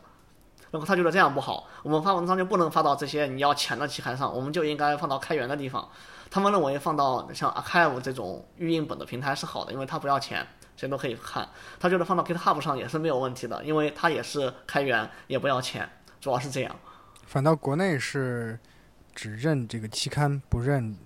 [0.71, 5.89] 然后他觉得这样不好，我们发文章就不能发到这些你要钱的期刊上，我们就应该放到开源的地方。
[6.31, 10.47] 他们认为放到像 Archive 这种预印本的平台是好的，因为它不要钱。
[10.77, 11.49] 谁都可以看，
[11.81, 16.73] 他觉得放到 GitHub 上也是没有问题的，因为它也是开源，也不要钱，主要是这样。
[17.27, 18.57] 反倒国内是
[19.13, 20.97] 只认这个期刊，不认。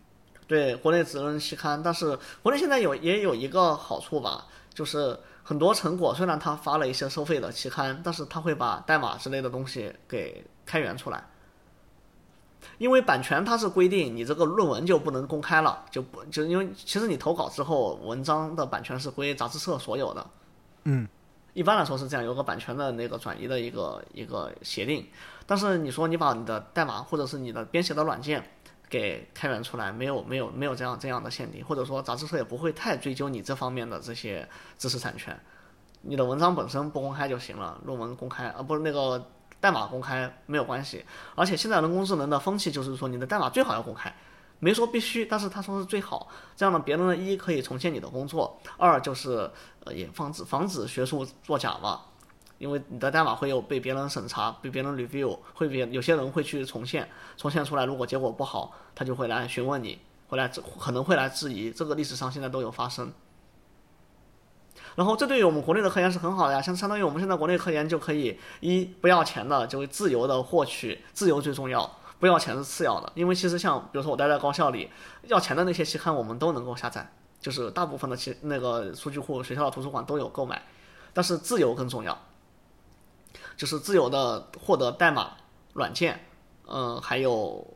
[0.53, 11.27] 对，国内只认期刊，但是国内现在有也有一个好处吧，就是很多成果虽然他发了一些收费的期刊，但是他会把代码之类的东西给开源出来。
[12.77, 20.27] 因为版权它是规定你这个论文就不能公开了，就不就因为其实你投稿之后，文章的版权是归杂志社所有的。
[20.85, 21.09] 嗯，
[21.55, 25.09] 一般来说是这样，有个版权的那个转移的一个一个协定。
[25.47, 28.45] 但是你说你把你的代码或者是你的编写的软件
[28.93, 35.35] 给开源出来，没有没有没有这样这样的限定，或者说杂志社也不会太追究你这方面的这些知识产权。
[36.03, 39.27] 你的文章本身不公开就行了，论文公开啊不是那个。
[39.63, 41.05] 代码公开没有关系，
[41.37, 44.13] 而且现在人工智能的风气就是说，你的代码最好要公开，
[44.59, 46.27] 没说必须，但是他说是最好，
[46.57, 49.49] 这样呢，别人的一可以重现你的工作，二就是
[49.85, 52.01] 呃也防止防止学术作假嘛，
[52.63, 59.99] 因为你的代码会有被别人审查，被别人 review，会别有些人会去重现，重现出来如果结果不好，他就会来询问你，
[60.29, 60.47] 会来
[60.79, 63.13] 可能会来质疑，这个历史上现在都有发生。
[64.95, 73.11] 然后这对于我们国内的科研是很好的呀，像相当于我们现在国内科研就可以一不要钱的，就会自由的获取，自由最重要，不要钱是次要的。
[73.17, 74.89] 因为其实像比如说我待在高校里，
[75.23, 80.63] 要钱的那些期刊我们都能够下载，就是大部分的其那个数据库学校的图书馆都有购买，
[81.13, 82.17] 但是自由更重要，
[83.57, 85.33] 就是自由的获得代码、
[85.73, 86.25] 软件，
[86.67, 87.67] 嗯，还有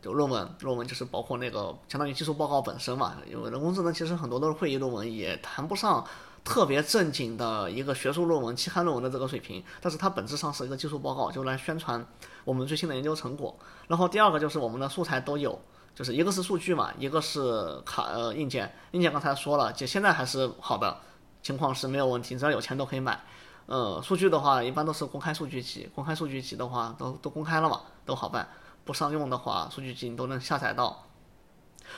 [0.00, 6.04] 就论文，论文就是包括那个相当于技术报告本身嘛，因为人工智能其实很多都是会议论文，也谈不上。
[6.44, 12.02] 特别正经的一个学术论文、期刊论文的这个水平，但是它本质上是一个技术报告，就来宣传
[12.42, 13.54] 我们最新的研究成果。
[13.86, 15.60] 然后第二个就是我们的素材都有，
[15.94, 18.72] 就是一个是数据嘛，一个是卡呃硬件。
[18.92, 20.96] 硬件刚才说了，就现在还是好的
[21.42, 23.22] 情况是没有问题，只要有钱都可以买。
[23.68, 28.48] 呃，数据的话一般都是公开数据集，公开数据集的话都都公开了嘛，都好办。
[28.82, 31.04] 不商用的话，数据集你都能下载到。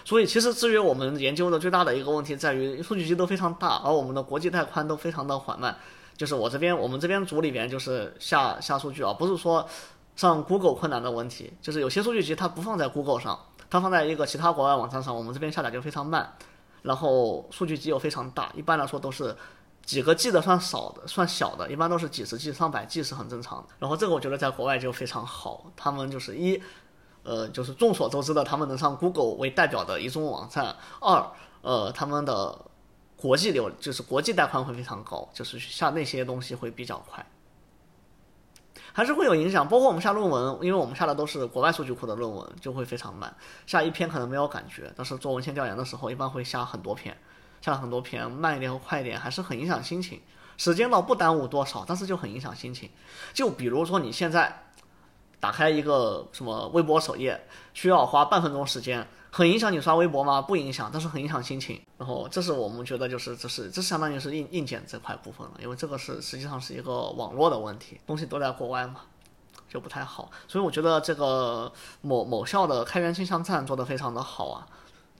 [0.04, 5.76] 所以，其实至于我们研究的最大的一个问题在于，数据集都非常大，而我们的国际带宽都非常的缓慢。
[6.16, 9.64] 就是我这边，我们这边组里边就是下下数据啊，不是说
[10.16, 13.38] 上 Google 困难的问题，就是有些数据集它不放在 Google 上，
[13.70, 16.34] 它放在一个其他国外网站上，我们这边下载就非常慢。
[16.82, 19.36] 然后数据集又非常大，一般来说都是
[19.90, 23.70] 几个 G 的算少的，算小的，一般都是几十 G、上百 G 是很正常的。
[23.80, 26.62] 然后这个我觉得在国外就非常好，他们就是一。
[27.22, 30.74] 呃，就是众所周知的，他们能上 Google 为代表的一种网站。
[31.00, 31.30] 二，
[31.60, 32.58] 呃，他们的
[33.14, 37.26] 国际流就是国际带宽会非常高，就是下那些东西会比较快，
[38.94, 39.68] 还是会有影响。
[39.68, 43.36] 包括我们下论文，因为我们下的都是国外数据库的论文，就会非常慢。
[43.66, 47.14] 下一篇可能没有感觉，但是做文献调研的时候，一般会下很多篇，
[47.60, 50.20] 下了很多片，慢一点和快一点，还是很影响心情。
[50.56, 52.90] 时间倒不耽误多少，但是就很影响心情。
[53.32, 54.64] 就比如说你现在。
[55.42, 60.42] 打开一个什么微博首页，需要花半分钟时间，很影响你刷微博吗？
[60.42, 61.80] 不影响，但是很影响心情。
[61.96, 69.00] 然后这是我们觉得就是这是这相当于是硬硬件这块部分了，因为这个是实际上是一个网络的问题，东西都在国外嘛，
[69.66, 70.30] 就不太好。
[70.46, 74.66] 所以我觉得这个某某校的开源镜像站做得非常的好啊，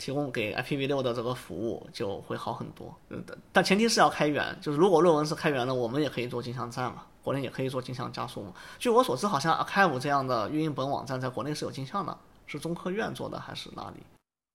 [0.00, 2.98] 提供给 IPv6 的这个服务就会好很多。
[3.10, 3.22] 嗯，
[3.52, 7.06] 但前提是要开源，就是如果论文是开源的，我们也可以做镜像站嘛。
[7.22, 8.54] 国内也可以做镜像加速嘛？
[8.78, 14.02] 据我所知，好像 Archive 这样的运营本网站在国内是有镜像的，是中科院做的还是哪里？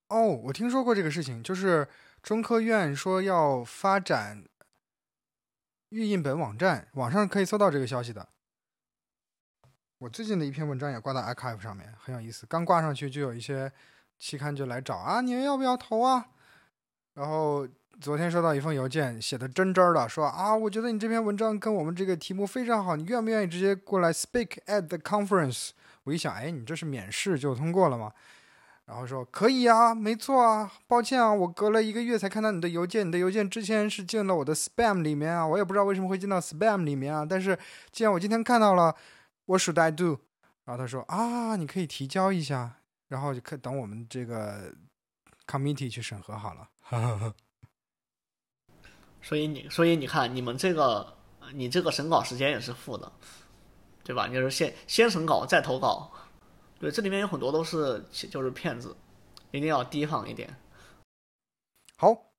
[0.10, 1.88] 哦，我听说过这个事情，就是
[2.24, 4.44] 中科院说要发展
[5.90, 8.28] 预印本网站，网上可以搜到这个消息的。
[10.00, 12.48] 我最近的一篇文章也挂到 Archive 上面，很有意思。
[12.48, 13.72] 刚挂上去就有一些
[14.18, 16.26] 期刊就来找啊，你们要不要投啊？
[17.14, 17.68] 然后
[18.02, 25.70] 昨天收到一封邮件，写的真真的，说啊，我觉得你这篇文章跟我们这个题目非常好，你愿不愿意直接过来 speak at the conference？
[26.04, 28.12] 我一想，哎，你这是免试就通过了吗？
[28.86, 37.58] 然后说可以啊，没错啊，抱歉啊，我隔了一个月才看到你的邮件，你的邮件之前是进了我的 spam 里面啊，我也不知道为什么会进到 spam 里面啊，但是
[37.92, 38.96] 既然我今天看到了
[39.46, 40.20] ，what should I do？
[40.66, 42.76] 然后他说啊，你可以提交一下，
[43.08, 44.74] 然后就可等我们这个
[45.46, 46.70] committee 去审核好了。
[49.22, 51.18] 所以你，所以你看，你们这个，
[51.54, 53.12] 你这个审稿时间也是负的，
[54.04, 54.28] 对吧？
[54.28, 56.12] 你就是先先审稿再投稿，
[56.78, 58.96] 对，这里面有很多都是就是骗子，
[59.50, 60.56] 一定要提防一点。
[61.98, 62.34] 好，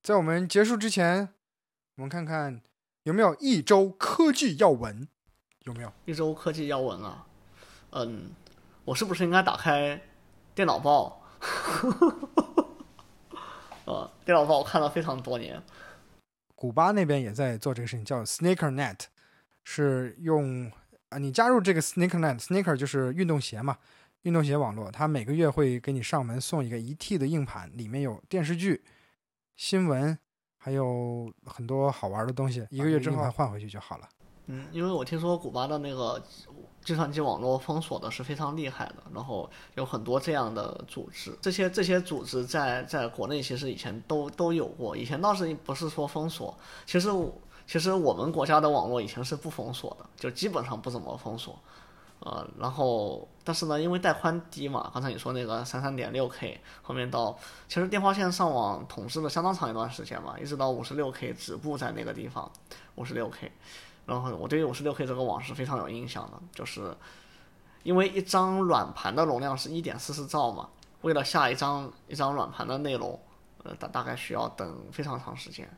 [0.00, 1.34] 在我们结束之前，
[1.96, 2.62] 我们看看
[3.02, 5.08] 有没有一周科技要闻，
[5.64, 5.92] 有没有？
[6.04, 7.26] 一周科技要闻啊，
[7.90, 8.30] 嗯，
[8.86, 10.00] 我是不是应该打开
[10.54, 11.20] 电脑报？
[13.84, 15.60] 呃，电脑报我看了非常多年。
[16.54, 19.00] 古巴那边也在做这个事情，叫 SneakerNet，
[19.64, 20.70] 是用
[21.08, 23.76] 啊，你加入这个 SneakerNet，Sneaker 就是运动鞋嘛，
[24.22, 28.84] 运动鞋网络，它每个月会给你上门送一个一 T 的硬盘，里面有电视剧、
[29.56, 30.16] 新闻，
[30.58, 34.08] 还有很多好玩的东西，一个月之后换回去就好了。
[34.46, 36.22] 嗯，因为我听说古巴的那个
[36.84, 47.08] 计算机网络封锁的是非常厉害的，然后有很多这样的组织，这些这些组织在在国内其实以前都都有过，以前倒是不是说封锁，其实
[47.66, 51.58] 其实我们国家的网络以前是不封锁的，就基本上不怎么封锁，
[52.20, 57.36] 呃，然后但是呢，因为带宽低嘛，刚才你说那个三三点六 K，后面到
[57.66, 62.48] 其实电话线上网统治了相当长一段时间嘛，一直到五十六 K 止步在那个地方，
[62.94, 63.50] 五十六 K。
[64.06, 66.96] 然后我对于五十六 K 这个网是非常有印象的，就是
[67.82, 70.68] 因为一张软盘的容量是一点四四兆嘛，
[71.02, 73.20] 为了下一张一张软盘的内容，
[73.64, 75.68] 呃大大概需要等非常长时间。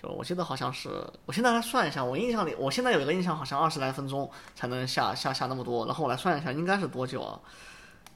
[0.00, 0.88] 就我记得好像是，
[1.26, 5.86] 我现在来算一下，我印象里我现在有一个印象，好像二十来分钟才能下下下那么多。
[5.86, 7.40] 然后我来算一下，应该是多久啊？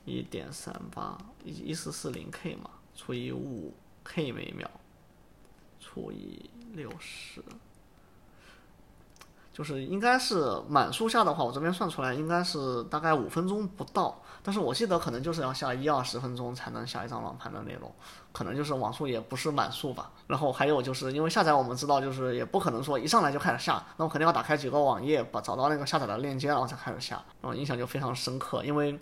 [0.05, 4.71] 一点三八一一四四零 K 嘛，除以五 K 每秒，
[5.81, 7.43] 除以六十。
[9.59, 17.93] 就是应该是满速下的话，我这边算出来应该是大概五分钟不到，但是我记得可能就是要下一二十分钟才能下一张网盘的内容，
[18.31, 20.13] 可能就是网速也不是满速吧。
[20.29, 27.17] 然后还有就是因为下载我们知道就是也不可能说一上来就开始下，那我肯定要打开几个网页，把找到那个下载的链接，然后才开始下。
[27.41, 28.97] 然后印象就非常深刻，因为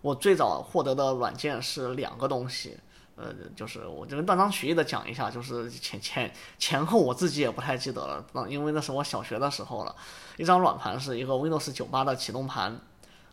[0.00, 2.76] 我最早获得的软件是两个东西。
[3.20, 9.94] 呃，就是我这边断章取义的讲一下，就是前前前后我自己也不太记得了，那因为那是我小学的时候了。
[10.38, 12.80] 一张软盘是一个 Windows 九八的启动盘，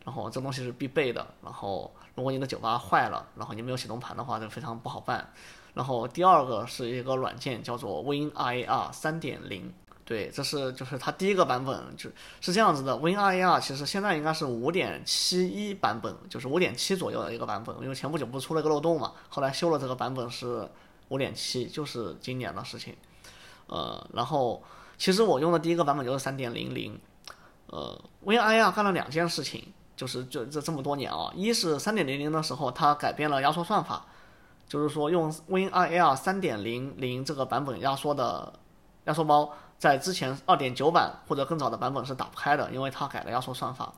[0.03, 1.25] 然后这东西是必备的。
[1.41, 5.25] 然后如果你的九八坏了，然后你没有启动盘的话，就非常不好办。
[5.73, 9.73] 然后第二个是一个软件叫做 WinRAR 三点零。
[10.07, 12.93] 对，这是就是它第一个版本，就是这样子的。
[12.93, 17.75] WinRAR 其实现在应该是五点七一版本，就是五点七左右的一个版本。
[17.81, 20.65] 因为前不久不是出了一个漏洞嘛，后来修了这个版本是
[21.09, 22.95] 五点七，就是今年的事情。
[23.67, 24.63] 呃，然后
[24.97, 26.97] 其实我用的第一个版本就是三点零零。
[27.65, 34.05] 呃，WinRAR 干了两件事情，就是这这这么多年啊，一是三点零零的时候它改变了压缩算法，
[34.69, 38.53] 就是说用 WinRAR 三点零零这个版本压缩的
[39.03, 39.53] 压缩包。
[39.77, 43.93] 在之前二点九版或者更早的版本是打不开的，因为它改了压缩算法。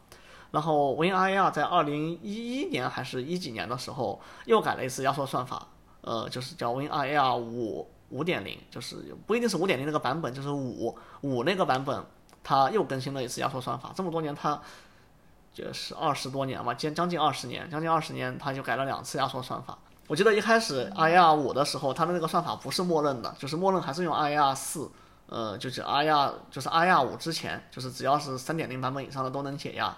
[0.51, 5.67] 然后 WinRAR 在二零一一年还是一几年的时候又改了一次压缩算法，
[6.01, 12.03] 呃，就是叫 WinRAR 五五点零，就是不一定是五点零那个版本，就是五五那个版本，
[12.43, 13.91] 它又更新了一次压缩算法。
[13.95, 14.59] 这么多年，它
[15.53, 19.77] 就是二十多年嘛，将将近二十年，将近二十年，它就改了两次压缩算法。
[20.07, 24.89] 我记得一开始 IR 五的时候，它的那个算法不是默认的，就是默认还是用 IR 四。
[25.30, 29.95] 呃，就是 i r 就是 i r 五之前，就是只要是三点零版本以上的都能解压。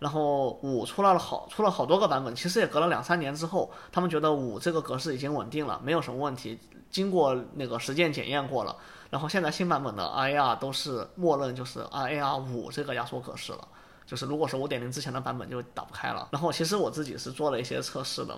[0.00, 6.58] 然后五出来了好出了好多个版本，其实也隔了两三年之后，他们觉得五这个格式已经稳定了，没有什么问题，
[6.90, 8.76] 经过那个实践检验过了。
[9.08, 13.66] 然后现在新版本的 i r 都是默认就是 i r 五这个压缩格式了，
[14.04, 16.28] 就是如果是五点零之前的版本就打不开了。
[16.32, 18.36] 然后其实我自己是做了一些测试的。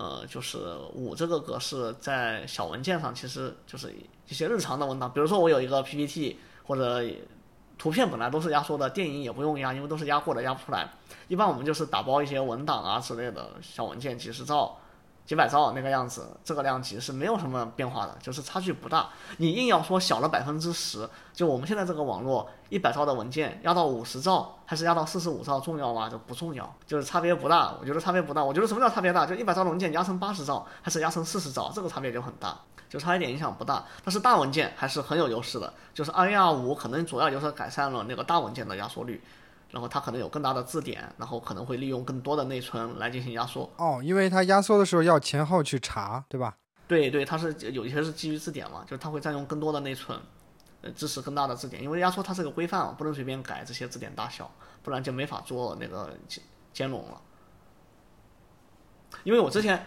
[0.00, 0.56] 呃，就是
[0.94, 3.94] 五这个格式在小文件上，其实就是
[4.30, 7.04] 一些日常的文档，比如说我有一个 PPT 或者
[7.76, 10.88] 图片，本来都是压缩的，电影也不用压，因为都是压过的，压不出来。
[11.28, 14.74] 一般我们就是打包一些文档啊之类的小文件，几十兆、
[15.30, 19.10] 几百兆那个样子，这个量级是没有什么变化的，就是差距不大。
[19.36, 26.08] 你硬要说小了百分之十，就我们现在这个网络一百兆的文件压到五十兆还是压到四十五兆重要吗？
[26.08, 27.72] 就不重要，就是差别不大。
[27.80, 28.42] 我觉得差别不大。
[28.42, 29.24] 我觉得什么叫差别大？
[29.24, 32.58] 就一百兆的文件压成八十兆还是压成四十兆，这个差别就很大，
[32.88, 33.84] 就差一点影响不大。
[34.02, 39.22] 但是大文件还是很有优势的，就是二零二五可能主要就是改善了那个大文件的压缩率。
[39.70, 43.70] 然后它可能有更大的字典，然后可能会利用更多的内存来进行压缩。
[43.76, 46.56] 哦，因为它压缩的时候要前后去查，对吧？
[46.88, 50.18] 对对，它是有一些是基于字典嘛，就是它会占用更多的内存，
[50.82, 51.80] 呃，支持更大的字典。
[51.80, 54.50] 因为压缩它是个规范嘛，不能随便改这些字典大小，
[54.82, 56.42] 不然就没法做那个兼
[56.72, 57.20] 兼容了。
[59.22, 59.86] 因为我之前，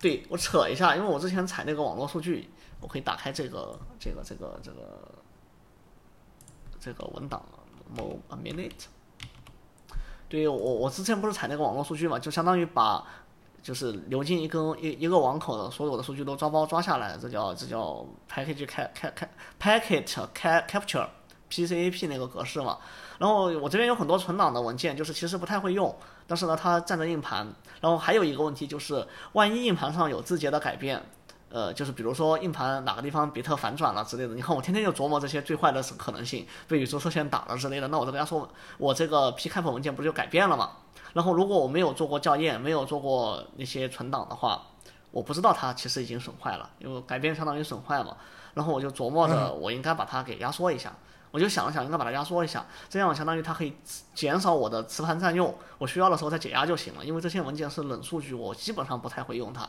[0.00, 2.48] 对我扯一下，因为我之前采那个网络数据，
[2.80, 5.14] 我可以打开这个这个这个这个
[6.80, 7.44] 这个文档。
[7.94, 8.86] 某 a minute，
[10.28, 13.04] 对于我我之前不是采那个网络数据嘛，就相当于把
[13.62, 19.12] 就是流进一根一一个网口的所有的数据都抓包抓下来，这叫这叫 package cap cap
[19.60, 20.04] packet
[20.68, 21.06] capture
[21.50, 22.78] PCAP 那个格式嘛。
[23.18, 25.94] 然后我这边有很多存档的文件，就是其实不太会用，
[26.26, 27.46] 但是呢它占着硬盘。
[27.80, 31.02] 然后还有一个问题就是，万一硬盘上有字节的改变。
[31.48, 40.72] 呃，就是比如说硬盘哪个地方比特反转了之类的，你看我天天就琢磨这些最坏的可能性，被宇宙射线打了之类的，那我这个压缩，我这个 pcap 文件不就改变了吗？
[41.12, 44.60] 然后如果我没有做过校验，没有做过那些存档的话，
[45.10, 48.16] 我不知道它其实已经损坏了，因为改变相当于损坏嘛。
[48.54, 50.92] 然后我就琢磨着，我应该把它给压缩一下。
[51.30, 53.76] 我就想了想，应该把它压缩一下，这样相当于它可以
[54.14, 57.04] 减少我的磁盘占用，我需要的时候再解压就行了。
[57.04, 59.68] 因为这些文件是冷数据，我基本上不太会用它。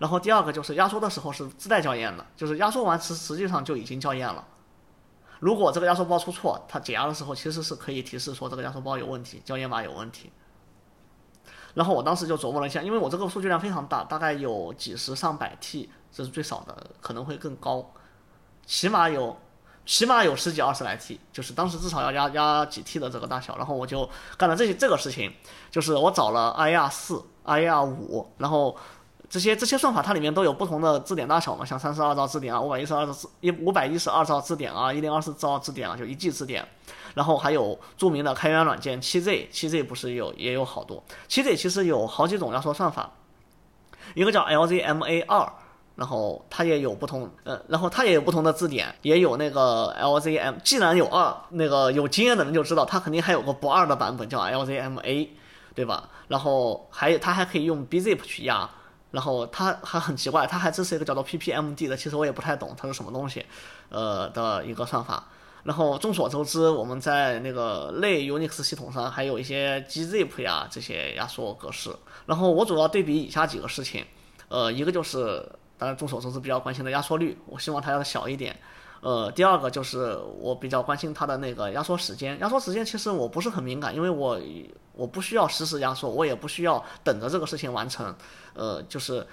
[0.00, 4.42] 然后第二个就是压缩的时候是自带校验的，就是压缩完实实际上就已经校验了。
[5.40, 10.32] 如果这个压缩包出错，它解压的时候其实是可以提示说这个压缩包有问题，校验码有问题。
[11.74, 17.92] 然后我当时就琢磨了一下，因为我这个数据量非常大，大概有几十上百 T，这是最少的，可能会更高，
[18.64, 19.36] 起码有
[19.84, 23.54] 起码有十几二十来 T，就是当时至少要压压几 T 的这个大小。
[23.58, 25.30] 然后我就干了这些这个事情，
[25.70, 28.74] 就是我找了 IR 四、IR 五，然后。
[29.30, 36.66] 这些这些算法它里面都有不同的字典大小嘛，像三十二兆字典啊，五百一十二兆字一五百一十二兆字典啊，一零二四兆字典啊，就一 G 字典，
[37.14, 43.08] 然后还有著名的开源软件七 Z，七 Z 不是有也有好多，七 Z 其实有好几种压缩算法，
[44.14, 45.52] 一个叫 LZMA 二，
[45.94, 55.28] 然后它也有不同，呃，然后它也有不同的字典，也有那个 LZM，既然有二，那个有经验的人就知道，它肯定还有个不二的版本叫 LZMA，
[55.72, 56.08] 对吧？
[56.26, 58.68] 然后还它还可以用 Bzip 去压。
[59.10, 63.44] 然后它还很奇怪，它还支持一个叫做 PPMD 的，其实我也不太懂它是什么东西，
[63.88, 65.24] 呃的一个算法。
[65.62, 71.94] 然后众所周知，我们在那个类 Unix 系统上还有一些 Gzip 呀这些压缩格式。
[72.24, 74.04] 然后我主要对比以下几个事情，
[74.48, 75.46] 呃，一个就是
[75.76, 78.58] 大家众所周知比较关心的压缩率，我希望它要小一点。
[79.00, 82.38] 呃，第二个就是我比较关心它的那个压缩时间。
[82.38, 84.38] 压缩时间其实我不是很敏感，因为我
[84.92, 88.14] 我不需要实时压缩，我也不需要等着这个事情完成。
[88.52, 89.26] 呃，就是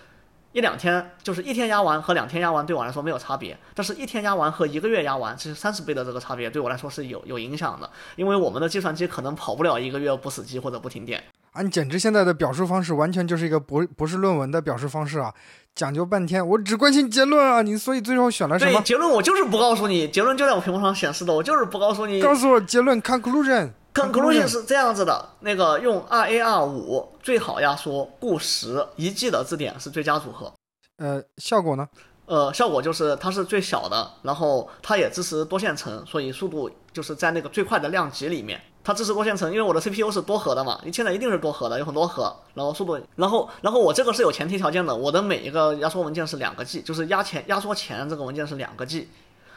[0.54, 11.22] 一两天，就是一天压完和两天压完对我来说没有差别，但是一天压完和一个月压完，其实三十倍的这个差别对我来说是有有影响的，因为我们的计算机可能跑不了一个月不死机或者不停电。
[11.58, 15.34] 啊，你简直现在的表述方式完全就是一个博博士论文的表述方式啊！
[15.74, 17.64] 讲究半天，我只关心结论啊！
[17.64, 18.80] 你所以最后选了什么？
[18.82, 22.22] 结论我就是不告诉你，结论就在我屏幕上显示的，我就是不告诉你。
[22.22, 23.72] 告诉我结论，conclusion。
[23.92, 30.54] conclusion 是这样子的，那个用 RAR 五最好压缩，固十一 G 的字典是最佳组合。
[30.98, 31.88] 呃，效果呢？
[32.28, 38.62] 呃，效果就是它是最小的，然后它也支持多线程，所以速度就是在那个最快的量级里面。
[38.88, 49.10] 它支持多线程，因为我的 CPU 是多核的嘛，你现在一定是多核的，有很多核，然后速度，然后然后我这个是有前提条件的，我的每一个压缩文件是两个 G，就是压前压缩前这个文件是两个 G，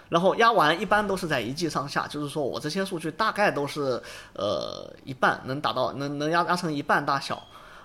[0.08, 4.02] 然后压完一般都是在一 G 上下，就是说我这些数据大概都是
[4.32, 7.40] 呃一半能达到能能压压成一半大小，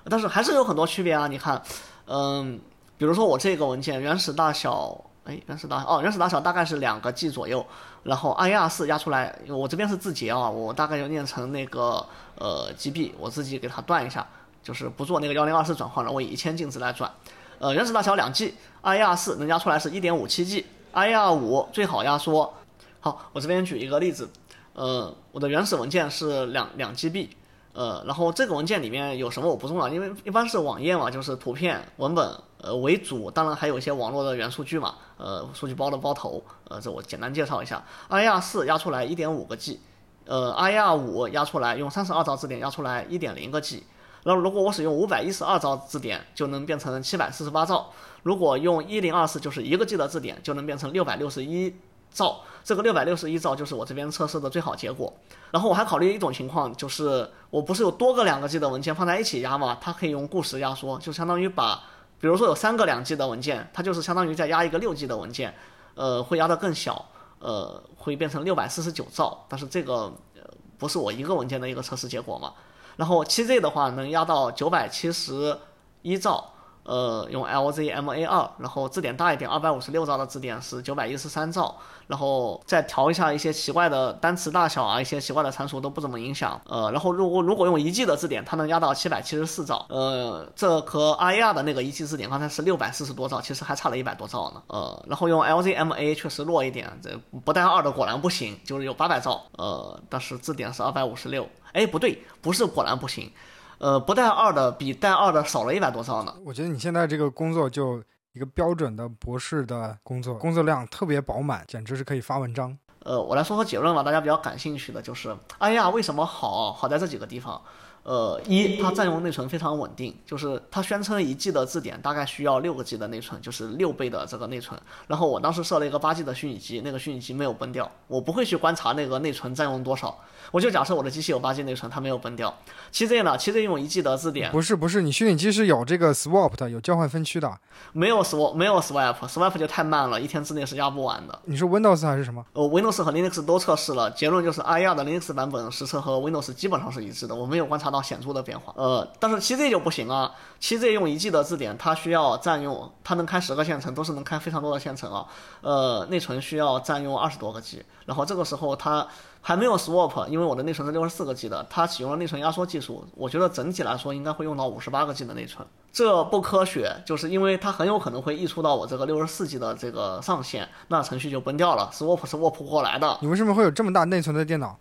[0.09, 1.61] 但是还是有很多区别啊，你看，
[2.07, 2.59] 嗯，
[2.97, 4.99] 比如说我这个文件原始大小。
[5.25, 7.65] 哎，原始大哦，原始大小大概是两个 G 左右，
[8.05, 12.05] 然后 IR 四压出来，我这边是字节啊，我大概要念成那个
[12.37, 14.27] 呃 GB，我自己给它断一下，
[14.61, 17.11] 就是不做那个幺零二四转换了，我以一千进制来转，
[17.57, 22.53] 呃，原始大小两 G，IR 四能压出来是一点五七 G，IR 五最好压缩。
[22.99, 24.29] 好，我这边举一个例子，
[24.73, 27.29] 呃，我的原始文件是两两 GB，
[27.73, 32.39] 呃，然后这个文件里面有什么我不重要，因为一般是网页嘛，就是图片文本。
[32.65, 37.83] 呃，为主，当然还有一些网络的元数据嘛，呃，数据包的包头，呃，这我简单介绍一下。
[38.09, 39.79] IR 四压出来一点五个 G，
[40.25, 43.83] 呃，IR 五压出来用三十二兆字典压出来一点零个 G，
[44.23, 47.91] 然后如果我使用五百一十二兆字典，就能变成七百四十八兆；
[48.23, 51.75] 如果用一零二四，就是一个 G 的字典，就能变成六百六十一
[52.11, 52.39] 兆。
[52.63, 55.13] 这个六百六十一兆就是我这边测试的最好结果。
[55.51, 59.77] 然后我还考虑一种情况，就是我不是有多个两个 G 的文件放在一起压吗？
[59.79, 61.79] 它可以用故时压缩，就相当于把，
[62.25, 65.53] 比如说有三个两 G 的文件，它就是相当于在压一个六 G 的文件，
[65.93, 67.05] 呃，会压得更小，
[67.37, 69.45] 呃，会变成六百四十九兆。
[69.47, 70.41] 但是这个呃
[70.79, 72.51] 不是我一个文件的一个测试结果嘛？
[72.95, 75.55] 然后七 G 的话能压到九百七十
[76.01, 76.54] 一兆。
[76.85, 81.75] 呃，用 LZMA 二，然后字典大一点，二百五十六兆的字典是九百一十三兆，
[82.07, 86.61] 然后再调一下一些奇怪的单词大小啊，一些奇怪的参数都不怎么影响。
[86.65, 89.85] 呃，然后如果如果用一 G 的字典，它能压到七百七十四兆。
[89.89, 94.61] 呃，这和 IR 的那个一 G 字典刚才是六百四十多兆，其实还差了一百多兆呢。
[94.67, 97.09] 呃，然后用 LZMA 确实弱一点，这
[97.43, 99.43] 不带二的果然不行，就是有八百兆。
[99.57, 103.31] 呃，但是字典是二百五十六，哎，不对，不是果然不行。
[103.77, 106.33] 呃，不带二的比带二的少了一百多兆呢。
[106.43, 108.01] 我觉得你现在这个工作就
[108.33, 112.77] 一个标准的博士的工作，工作量特别饱满，简直是可以发文章。
[113.03, 116.73] 呃，我来说说结论吧，大家比较感兴趣的就是，哎呀，为什么好？
[116.73, 117.61] 好在这几个地方。
[118.01, 124.79] 呃，一，它占用内存非常稳定，就是它宣称一 G 的字典大概需要六个 G 的内存，就是六倍的这个内存。
[125.07, 130.19] 然后我当时设了一个八 G 的虚拟机，那个虚拟机没有崩掉，我不会去观察那个内存占用多少，
[130.51, 132.53] 我就假设我的机器有八 G 内存，它没有崩掉。
[132.91, 133.37] 七 Z 呢？
[133.37, 134.51] 七 Z 用一 G 的字典？
[134.51, 137.51] 不是不是，你虚拟机是有这个 swap 的，有交换分区的。
[137.91, 141.39] 没有 swap，没有 swap，swap 就太慢了，一天之内是压不完的。
[141.45, 142.45] 你是 Windows 还是什么？
[142.53, 148.73] 呃，Windows 和 Linux 都测试了，结论就是 IR 的 Linux 版本实测和 Windows 基本上是一致的，我没有观察到显著的变化。
[148.77, 155.25] 呃，但是七 Z 就不行啊，七 Z 用一 G 的字典，它需要占用，它能开十个线程，都是能开非常多的线程啊。
[155.61, 159.05] 呃，内存需要占用二十多个 G，然后这个时候它
[159.47, 173.19] 还没有 swap，因为我的内存是六十四个 G 的，它启用了内存压缩技术，我觉得整体来说应该会用到五十八个 G 的内存，这不科学，就是因为它很有可能会溢出到我这个六十四 G 的这个上限，那程序就崩掉了，swap 是 swap 不过来的。
[173.21, 174.79] 你为什么会有这么大内存的电脑？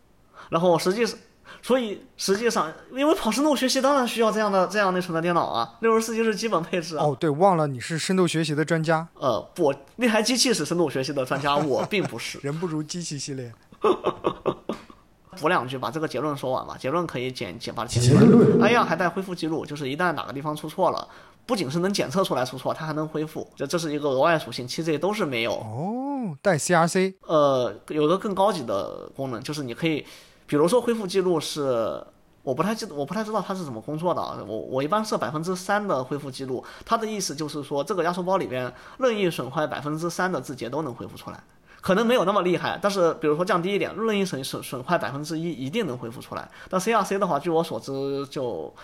[0.48, 1.14] 然后实际是。
[1.62, 6.96] 所以实际上，因为跑深度学习当然需要这样的这样内存的电脑啊，六十四 G 是基本配置。
[6.96, 9.06] 哦，对，忘了你是深度学习的专家。
[9.14, 12.38] 呃，不，那台机器是深度学习的专家，我并不是。
[12.42, 13.52] 人不如机器系列。
[15.40, 16.76] 补两句，把这个结论说完吧。
[16.78, 18.62] 结论可以简简把结论。
[18.62, 21.06] 哎呀，还带恢复记录，就是一旦哪个地方出错了，
[21.44, 23.46] 不仅是能检测出来出错，它还能恢复。
[23.56, 25.52] 这这是一个额外属性，七 Z 都是没有。
[25.54, 27.14] 哦，带 CRC。
[27.26, 30.06] 呃，有个更高级的功能，就是你可以。
[30.46, 32.02] 比如说恢复记录是，
[32.42, 34.22] 我不太记得，我不太知道它是怎么工作的。
[34.46, 41.42] 我我一般设百分之三的恢复记录，它的意思就是说，这个压缩包里边任意损坏百分之三的字节都能恢复出来。
[41.84, 46.48] 可能没有那么厉害，但是比如说降低一点，任意损损损坏百分之一一定能恢复出来。
[46.70, 48.74] 但 CRC 的话，据我所知就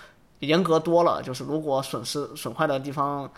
[0.40, 3.30] 严格多了，就是如果损失损坏的地方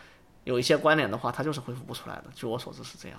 [0.42, 2.24] 有一些关联的话，它就是恢复不出来的。
[2.34, 3.18] 据我所知是这样。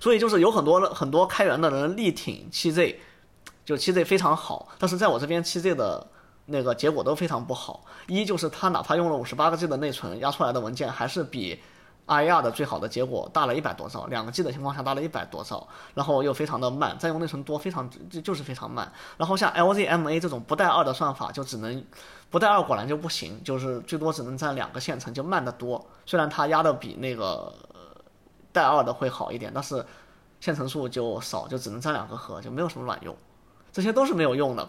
[0.00, 2.98] 所以就是有很多很多开源的人力挺七 Z。
[3.66, 6.06] 就七 Z 非常好，但是在我这边七 Z 的
[6.46, 7.84] 那个结果都非常不好。
[8.06, 11.60] 一就是它哪怕用了五十八个 G 的内存压出来的文件，还是比
[12.06, 18.90] IR 的最好的结果大了一百多兆，两个 G 的情况下大了一百多兆，然后又非常的慢，占用内存多，非常就就是非常慢。
[19.16, 21.84] 然后像 LZMA 这种不带二的算法就只能
[22.30, 25.84] 不带二，果然就不行，就是最多只能占两个线程，就慢得多。
[26.04, 27.52] 虽然它压的比那个
[28.52, 29.84] 带二的会好一点，但是
[30.38, 33.16] 线程数就少，就只能占两个核，就没有什么卵用。
[33.72, 34.66] 这些都是没有用的，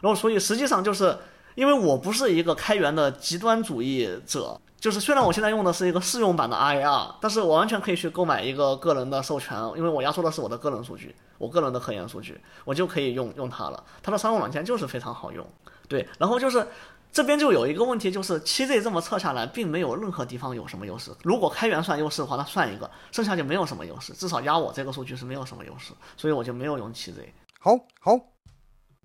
[0.00, 1.16] 然后所以实际上就是
[1.54, 13.82] 因为我不是一个开源的极端主义者，就是虽然我现在用的是一个试用版的 IR，但是我完全可以去购买一个个人的授权，因为我压缩的是我的个人数据，我个人的科研数据，我就可以用用它了。
[14.02, 15.42] 它的商用软件就是非常好用，
[15.88, 16.06] 对。
[16.18, 16.68] 然后就是
[17.10, 21.10] 这边就有一个问题，就是七 Z 这么测下来，并没有任何地方有什么优势。
[21.22, 27.32] 如果开源算优势的话，那算一个，剩下就没有什么优势，至少压我这个数据是没有什么优势，所以我就没有用七 Z。
[27.58, 27.70] 好
[28.00, 28.12] 好，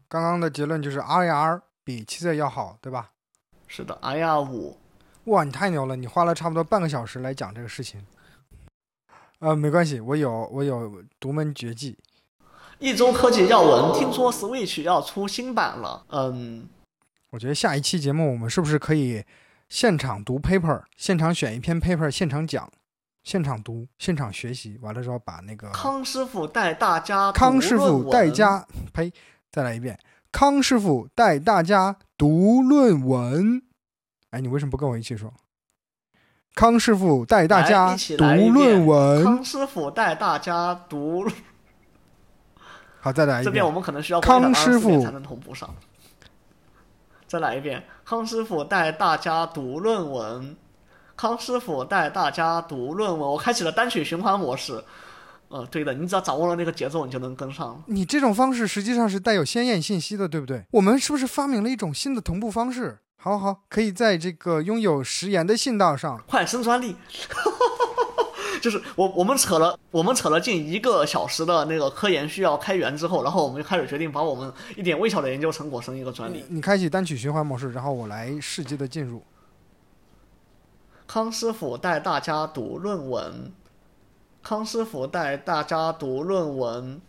[0.10, 3.11] 刚刚的结论就是 IR 比七 Z 要好，对吧？
[3.65, 4.77] 是的，IR 五。
[5.30, 5.95] 哇，你太牛了！
[5.95, 8.03] 你花了差不多半个小时来讲这个事情。
[9.39, 11.97] 呃，没关系，我有我有独门绝技。
[12.80, 16.03] 一周科技要闻，听说 Switch 要出新版了。
[16.10, 16.68] 嗯，
[17.30, 19.23] 我觉得下一期节目我们是不是可以
[19.68, 22.69] 现场读 paper，现场选一篇 paper，现场讲。
[23.22, 29.11] 现场读，现场学习，完了之后把那个康师傅带大家康师傅带家呸，
[29.51, 29.99] 再来一遍，
[30.31, 33.61] 康师傅带大家读论文。
[34.31, 35.34] 哎，你为什么不跟我一起说？
[36.56, 39.23] 康师傅带大家读论文。
[39.23, 41.26] 康师傅带大家读。
[42.99, 43.45] 好，再来一遍。
[43.45, 45.73] 这边我们可能需要康师傅才能同步上。
[47.27, 50.57] 再来一遍，康师傅带大家读论文。
[51.15, 53.31] 康师傅带大家读论文。
[53.31, 54.84] 我开启了单曲循环模式。
[55.47, 57.81] 呃，对的，你只要掌握了那个节奏，你就能跟上。
[57.88, 60.65] 你这种方式实际上是带有鲜艳信息的，对不对？
[60.72, 62.99] 我们是不是发明了一种新的同步方式？
[63.22, 66.96] 好好，可以在这个拥有食盐的信道上快升专利。
[68.62, 76.46] 就是我我们扯了我们扯了近一个小时的那个科研需要开源之后，然后我们就开始决定把我们一点微小的研究成果升一个专利。
[76.50, 79.22] 你开启单曲循环模式，然后我来世纪的进入。
[81.06, 83.52] 康师傅带大家读论文。
[84.41, 87.02] 康师傅带大家读论文。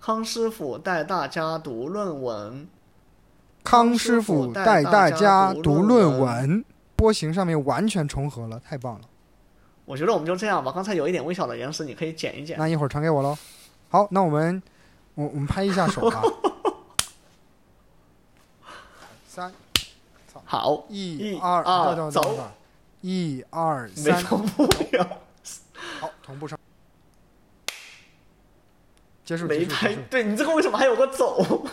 [0.00, 2.68] 康师傅带大家读论文。
[3.68, 6.64] 康师傅带大家读论文。
[6.96, 9.02] 波形上面完全重合了，太棒了。
[9.84, 10.72] 我觉得我们就这样吧。
[10.72, 12.56] 刚才有一点微小的延时，你可以剪一剪。
[12.56, 13.36] 那一会儿传给我喽。
[13.90, 14.62] 好，那我们，
[15.16, 16.22] 我我们拍一下手啊。
[19.28, 19.52] 三，
[20.46, 22.38] 好，一二，走，
[23.02, 24.66] 一二三，没同步
[26.00, 26.58] 好，同步上。
[29.26, 29.46] 结束。
[29.46, 31.66] 没拍，对你这个为什么还有个走？